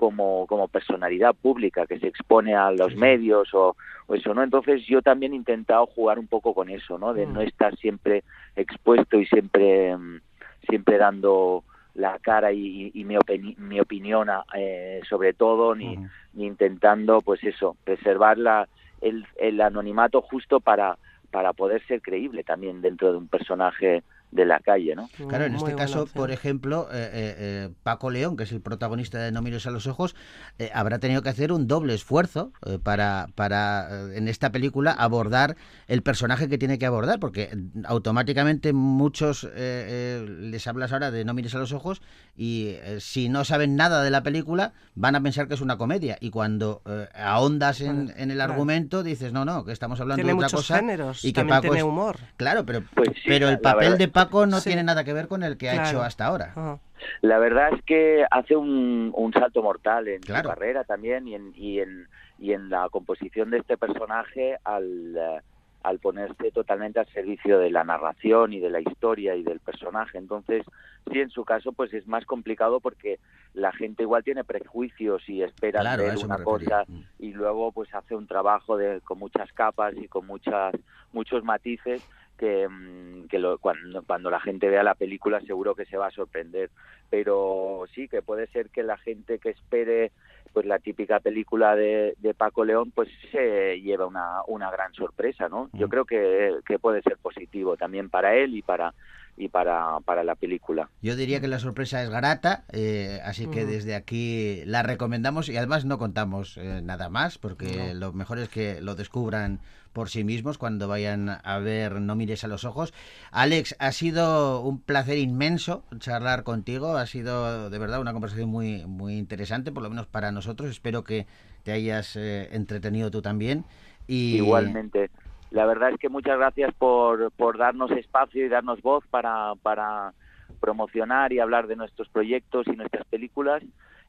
como, 0.04 0.46
como 0.48 0.68
personalidad 0.68 1.34
pública, 1.34 1.86
que 1.88 1.98
se 1.98 2.08
expone 2.08 2.54
a 2.56 2.72
los 2.72 2.94
medios 2.98 3.54
o, 3.54 3.76
o 4.08 4.16
eso, 4.16 4.34
¿no? 4.34 4.44
Entonces 4.44 4.86
yo 4.86 5.02
también 5.02 5.32
he 5.32 5.38
intentado 5.38 5.86
jugar 5.86 6.20
un 6.20 6.28
poco 6.28 6.54
con 6.54 6.68
eso, 6.70 6.98
¿no? 6.98 7.14
De 7.14 7.26
no 7.26 7.40
estar 7.42 7.74
siempre 7.78 8.24
expuesto 8.58 9.18
y 9.18 9.26
siempre, 9.28 9.96
mm, 9.96 10.20
siempre 10.68 10.98
dando 10.98 11.64
la 11.96 12.20
cara 12.20 12.52
y, 12.52 12.92
y 12.94 13.04
mi, 13.06 13.16
opini- 13.16 13.56
mi 13.58 13.80
opinión 13.80 14.28
eh, 14.56 15.00
sobre 15.08 15.32
todo, 15.34 15.74
ni, 15.74 15.96
ni 16.34 16.46
intentando, 16.48 17.22
pues 17.22 17.42
eso, 17.46 17.78
preservar 17.86 18.38
la, 18.38 18.68
el, 19.00 19.26
el 19.38 19.62
anonimato 19.62 20.22
justo 20.22 20.60
para, 20.60 20.98
para 21.32 21.54
poder 21.54 21.82
ser 21.88 22.02
creíble 22.02 22.44
también 22.44 22.82
dentro 22.82 23.12
de 23.12 23.18
un 23.20 23.30
personaje 23.30 24.04
de 24.34 24.46
la 24.46 24.60
calle, 24.60 24.96
¿no? 24.96 25.10
Claro, 25.30 25.46
en 25.46 25.54
Muy 25.54 25.60
este 25.60 25.76
caso, 25.76 26.02
opción. 26.04 26.20
por 26.22 26.32
ejemplo, 26.32 26.88
eh, 26.92 26.96
eh, 27.14 27.36
eh, 27.38 27.70
Paco 27.84 28.10
León, 28.10 28.36
que 28.36 28.44
es 28.44 28.52
el 28.52 28.62
protagonista 28.62 29.20
de 29.20 29.32
No 29.32 29.42
mires 29.42 29.66
a 29.68 29.72
los 29.72 29.88
ojos, 29.88 30.16
eh, 30.60 30.72
habrá 30.74 31.00
tenido 31.00 31.22
que 31.22 31.30
hacer 31.30 31.52
un 31.52 31.68
doble 31.68 31.94
esfuerzo 31.94 32.52
eh, 32.66 32.80
para, 32.82 33.28
para 33.36 33.88
eh, 34.12 34.18
en 34.18 34.28
esta 34.28 34.52
película 34.52 34.92
abordar 34.92 35.56
el 35.88 36.02
personaje 36.02 36.50
que 36.50 36.58
tiene 36.58 36.80
que 36.80 36.86
abordar, 36.86 37.20
porque 37.20 37.52
automáticamente 37.86 38.74
muchos 38.74 39.44
eh, 39.46 39.50
eh, 39.56 40.26
les 40.28 40.66
hablas 40.68 40.92
ahora 40.94 41.12
de 41.12 41.24
No 41.26 41.34
mires 41.34 41.54
a 41.56 41.60
los 41.60 41.72
ojos 41.72 42.02
y 42.36 42.70
eh, 42.84 42.98
si 43.00 43.30
no 43.30 43.46
saben 43.46 43.76
nada 43.76 44.04
de 44.04 44.10
la 44.10 44.24
película 44.24 44.74
van 44.96 45.16
a 45.16 45.22
pensar 45.22 45.48
que 45.48 45.54
es 45.54 45.62
una 45.62 45.78
comedia 45.78 46.18
y 46.20 46.32
cuando 46.32 46.82
eh, 46.86 47.08
ahondas 47.14 47.82
en, 47.82 48.12
en 48.18 48.32
el 48.32 48.38
claro. 48.38 48.54
argumento 48.54 49.04
dices 49.04 49.32
no, 49.32 49.46
no, 49.46 49.64
que 49.64 49.72
estamos 49.72 50.00
hablando 50.02 50.18
Tiene 50.18 50.30
de 50.32 50.36
otra 50.36 50.48
muchos 50.48 50.62
cosa 50.62 50.76
géneros, 50.78 51.24
y 51.24 51.34
que 51.34 51.46
Paco 51.46 51.62
tiene 51.62 51.78
es- 51.78 51.84
humor. 51.84 52.18
Claro, 52.38 52.66
pero, 52.66 52.84
Pues 52.96 53.10
sí, 53.16 53.22
pero 53.28 53.50
el 53.50 53.60
papel 53.60 53.82
verdad- 53.92 53.98
de 54.00 54.08
Paco 54.08 54.23
no 54.32 54.60
Sí. 54.60 54.70
tiene 54.70 54.84
nada 54.84 55.04
que 55.04 55.14
ver 55.14 55.28
con 55.28 55.44
el 55.44 55.58
que 55.58 55.70
ha 55.70 55.88
hecho 55.90 56.02
hasta 56.02 56.26
ahora. 56.26 56.52
Ajá. 56.56 56.80
La 57.22 57.38
verdad 57.38 57.70
es 57.74 57.84
que 57.84 58.26
hace 58.32 58.56
un, 58.56 59.12
un 59.16 59.34
salto 59.34 59.62
mortal 59.62 60.08
en 60.08 60.22
Claro. 60.22 60.44
su 60.44 60.56
carrera 60.56 60.84
también 60.84 61.28
y 61.28 61.36
en, 61.36 61.52
y, 61.56 61.80
en, 61.80 62.08
y 62.40 62.54
en 62.54 62.70
la 62.70 62.88
composición 62.90 63.50
de 63.52 63.58
este 63.58 63.78
personaje 63.78 64.58
al, 64.64 65.16
eh, 65.18 65.42
al 65.84 66.00
ponerse 66.00 66.50
totalmente 66.52 67.00
al 67.02 67.08
servicio 67.08 67.60
de 67.60 67.70
la 67.70 67.84
narración 67.84 68.54
y 68.54 68.60
de 68.62 68.70
la 68.70 68.80
historia 68.80 69.36
y 69.36 69.44
del 69.44 69.60
personaje. 69.60 70.18
Entonces, 70.18 70.64
sí, 71.12 71.20
en 71.20 71.30
su 71.30 71.44
caso, 71.44 71.74
pues 71.74 71.94
es 71.94 72.08
más 72.08 72.26
complicado 72.26 72.80
porque 72.80 73.20
la 73.54 73.74
gente 73.74 74.04
igual 74.04 74.24
tiene 74.24 74.46
prejuicios 74.46 75.28
y 75.28 75.44
espera 75.44 75.82
Claro, 75.82 76.04
a 76.04 76.06
ver 76.08 76.18
una 76.20 76.42
cosa 76.42 76.86
y 77.20 77.34
luego 77.34 77.74
pues 77.74 77.94
hace 77.94 78.16
un 78.16 78.28
trabajo 78.28 78.78
de, 78.78 79.02
con 79.02 79.20
muchas 79.20 79.52
capas 79.52 79.94
y 79.98 80.08
con 80.08 80.26
muchas 80.26 80.74
muchos 81.12 81.44
matices 81.44 82.02
que, 82.44 82.68
mm, 82.68 83.28
que 83.30 83.40
lo- 83.40 83.58
cuando, 83.60 84.04
cuando 84.04 84.30
la 84.30 84.40
gente 84.42 84.68
vea 84.70 84.84
la 84.84 84.96
película 84.96 85.40
seguro 85.42 85.76
que 85.76 85.86
se 85.86 85.98
va 85.98 86.08
a 86.08 86.12
sorprender 86.12 86.70
pero 87.10 87.86
sí 87.94 88.08
que 88.08 88.22
puede 88.22 88.48
ser 88.48 88.70
que 88.70 88.84
la 88.84 88.98
gente 88.98 89.40
que 89.40 89.52
espere 89.52 90.12
pues 90.52 90.66
la 90.66 90.80
típica 90.80 91.20
película 91.20 91.76
de, 91.76 92.16
de 92.18 92.34
Paco 92.34 92.66
León 92.66 92.92
pues 92.94 93.08
se 93.32 93.80
lleva 93.82 94.06
una, 94.08 94.42
una 94.48 94.70
gran 94.72 94.94
sorpresa 94.94 95.48
no 95.48 95.70
yo 95.74 95.88
Mm. 95.88 95.90
creo 95.90 96.06
que, 96.06 96.60
que 96.66 96.80
puede 96.80 97.02
ser 97.02 97.18
positivo 97.18 97.78
también 97.78 98.10
para 98.10 98.36
él 98.36 98.56
y 98.56 98.62
para 98.62 98.94
y 99.36 99.48
para, 99.50 100.00
para 100.06 100.24
la 100.24 100.36
película. 100.36 100.92
Yo 101.02 101.16
diría 101.16 101.42
que 101.42 101.48
la 101.48 101.58
sorpresa 101.58 102.04
es 102.04 102.10
garata, 102.12 102.66
eh, 102.72 103.20
así 103.26 103.48
que 103.50 103.66
desde 103.66 103.96
aquí 103.96 104.62
la 104.68 104.84
recomendamos 104.84 105.50
y 105.50 105.58
además 105.58 105.86
no 105.86 105.98
contamos 105.98 106.56
eh, 106.58 106.82
nada 106.84 107.10
más, 107.10 107.40
porque 107.40 107.96
lo 107.96 108.14
mejor 108.14 108.38
es 108.38 108.48
que 108.50 108.80
lo 108.80 108.94
descubran 108.94 109.60
por 109.94 110.10
sí 110.10 110.24
mismos 110.24 110.58
cuando 110.58 110.88
vayan 110.88 111.30
a 111.30 111.60
ver 111.60 112.02
No 112.02 112.16
mires 112.16 112.44
a 112.44 112.48
los 112.48 112.66
ojos. 112.66 112.94
Alex, 113.32 113.76
ha 113.80 113.92
sido 113.92 114.62
un 114.62 114.82
placer 114.82 115.18
inmenso 115.18 115.84
charlar 116.00 116.44
contigo, 116.44 116.98
ha 116.98 117.06
sido 117.06 117.70
de 117.70 117.80
verdad 117.80 118.02
una 118.02 118.14
conversación 118.14 118.50
muy, 118.50 118.86
muy 118.86 119.18
interesante, 119.18 119.72
por 119.72 119.84
lo 119.84 119.90
menos 119.90 120.08
para 120.08 120.32
nosotros. 120.32 120.70
Espero 120.70 121.04
que 121.04 121.28
te 121.64 121.72
hayas 121.72 122.16
eh, 122.16 122.50
entretenido 122.52 123.12
tú 123.12 123.22
también. 123.22 123.64
Y... 124.08 124.38
Igualmente 124.38 125.10
la 125.54 125.68
verdad 125.68 125.92
es 125.92 126.00
que 126.00 126.10
muchas 126.10 126.36
gracias 126.40 126.74
por, 126.74 127.32
por 127.34 127.60
darnos 127.60 127.92
espacio 127.92 128.44
y 128.44 128.50
darnos 128.50 128.82
voz 128.82 129.06
para, 129.12 129.54
para 129.62 130.14
promocionar 130.60 131.32
y 131.32 131.40
hablar 131.40 131.68
de 131.68 131.76
nuestros 131.76 132.10
proyectos 132.10 132.66
y 132.68 132.72
nuestras 132.72 133.06
películas. 133.06 133.62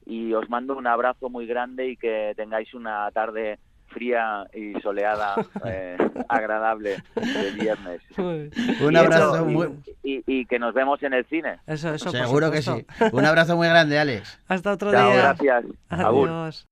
Y 0.06 0.32
os 0.32 0.48
mando 0.48 0.74
un 0.74 0.86
abrazo 0.86 1.28
muy 1.28 1.46
grande 1.46 1.90
y 1.90 1.96
que 1.98 2.32
tengáis 2.34 2.72
una 2.72 3.10
tarde 3.10 3.58
fría 3.94 4.44
y 4.52 4.78
soleada, 4.82 5.36
eh, 5.64 5.96
agradable 6.28 7.02
de 7.14 7.50
viernes. 7.52 8.00
Un 8.18 8.96
abrazo 8.96 9.44
muy... 9.46 9.68
Y, 10.02 10.22
y, 10.26 10.44
que 10.46 10.58
nos 10.58 10.74
vemos 10.74 11.02
en 11.02 11.14
el 11.14 11.24
cine. 11.26 11.60
Eso, 11.66 11.94
eso, 11.94 12.10
Seguro 12.10 12.50
que 12.50 12.60
sí. 12.60 12.84
Un 13.12 13.24
abrazo 13.24 13.56
muy 13.56 13.68
grande, 13.68 13.98
Alex. 13.98 14.38
Hasta 14.48 14.72
otro 14.72 14.90
Chao, 14.90 15.12
día. 15.12 15.16
gracias. 15.16 15.64
Adiós. 15.88 16.68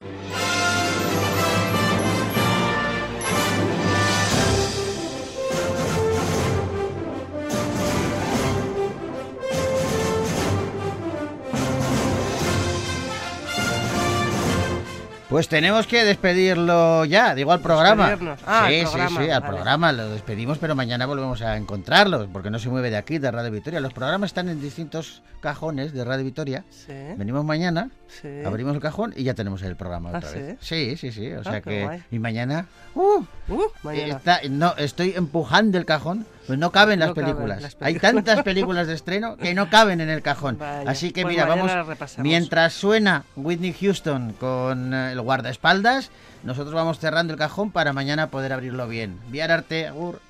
Pues 15.32 15.48
tenemos 15.48 15.86
que 15.86 16.04
despedirlo 16.04 17.04
ya, 17.06 17.34
digo 17.34 17.52
al 17.52 17.60
programa. 17.60 18.16
Ah, 18.46 18.66
sí, 18.68 18.80
al 18.80 18.84
programa, 18.86 19.20
sí, 19.20 19.24
sí, 19.26 19.30
al 19.30 19.40
vale. 19.40 19.52
programa 19.54 19.92
lo 19.92 20.08
despedimos, 20.10 20.58
pero 20.58 20.74
mañana 20.74 21.06
volvemos 21.06 21.40
a 21.42 21.56
encontrarlos, 21.56 22.28
porque 22.32 22.50
no 22.50 22.58
se 22.58 22.68
mueve 22.68 22.90
de 22.90 22.98
aquí, 22.98 23.18
de 23.18 23.30
Radio 23.30 23.50
Victoria. 23.50 23.80
Los 23.80 23.92
programas 23.94 24.28
están 24.30 24.48
en 24.50 24.60
distintos 24.60 25.22
cajones 25.40 25.92
de 25.92 26.04
Radio 26.04 26.24
Victoria. 26.24 26.64
Sí, 26.70 26.92
Venimos 27.16 27.44
mañana, 27.44 27.90
sí. 28.08 28.28
abrimos 28.44 28.74
el 28.74 28.80
cajón 28.82 29.14
y 29.16 29.24
ya 29.24 29.34
tenemos 29.34 29.62
el 29.62 29.74
programa 29.74 30.10
¿Ah, 30.12 30.18
otra 30.18 30.30
vez. 30.30 30.58
Sí, 30.60 30.96
sí, 30.96 31.10
sí. 31.10 31.32
O 31.32 31.40
Ah, 31.40 31.44
sea 31.44 31.60
que. 31.62 31.84
guay. 31.84 32.02
Y 32.10 32.18
mañana. 32.18 32.66
¡Uh! 32.94 33.24
Uh, 33.48 33.62
mañana. 33.82 34.16
Está- 34.16 34.40
no, 34.50 34.74
estoy 34.76 35.14
empujando 35.16 35.78
el 35.78 35.86
cajón, 35.86 36.26
pues 36.46 36.58
no 36.58 36.70
caben 36.72 36.98
las 37.00 37.10
No 37.10 37.14
caben 37.14 37.30
películas. 37.34 37.62
las 37.62 37.76
Hay 37.80 37.98
tantas 37.98 38.42
películas 38.42 38.86
de 38.86 38.94
estreno 38.94 39.36
que 39.36 39.54
no 39.54 39.70
caben 39.70 40.00
en 40.00 40.08
el 40.08 40.22
cajón. 40.22 40.58
Vaya, 40.58 40.90
Así 40.90 41.12
que 41.12 41.22
pues 41.22 41.34
mira, 41.34 41.46
vamos. 41.46 41.70
Mientras 42.18 42.72
suena 42.72 43.24
Whitney 43.36 43.72
Houston 43.72 44.32
con 44.38 44.92
eh, 44.94 45.12
el 45.12 45.20
guardaespaldas, 45.20 46.10
nosotros 46.42 46.74
vamos 46.74 46.98
cerrando 46.98 47.32
el 47.32 47.38
cajón 47.38 47.70
para 47.70 47.92
mañana 47.92 48.28
poder 48.28 48.52
abrirlo 48.52 48.88
bien. 48.88 49.18
Viar 49.28 49.50
arte, 49.52 49.86
agur. 49.86 50.20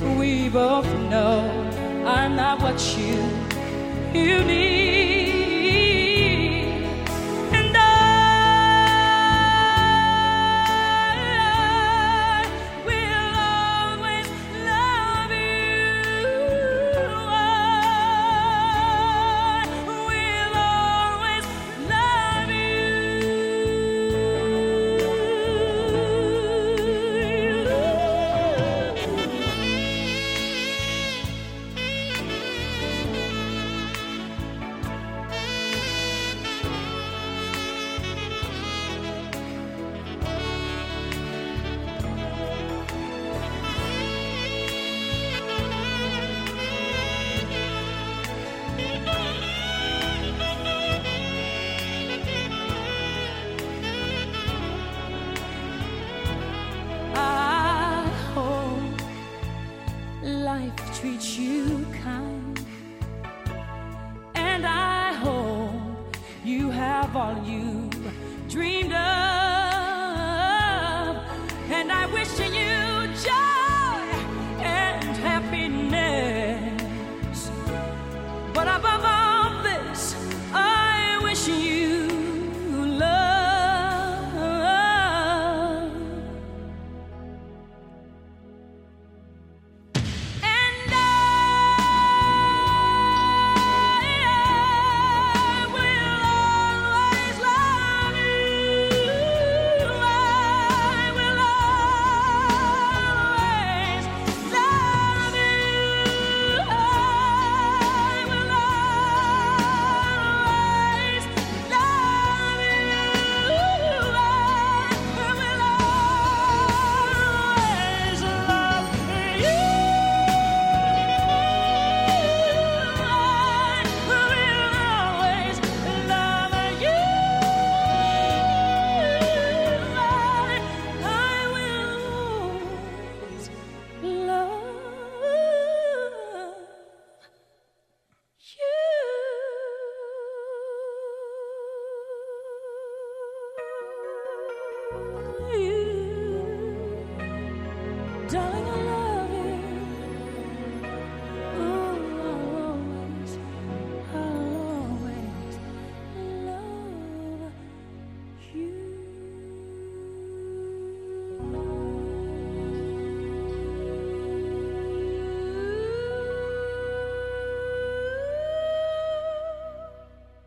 We 0.00 0.48
both 0.48 0.86
know 1.10 1.40
I'm 2.06 2.36
not 2.36 2.62
what 2.62 2.78
you 2.96 3.18
you 4.14 4.44
need. 4.44 5.17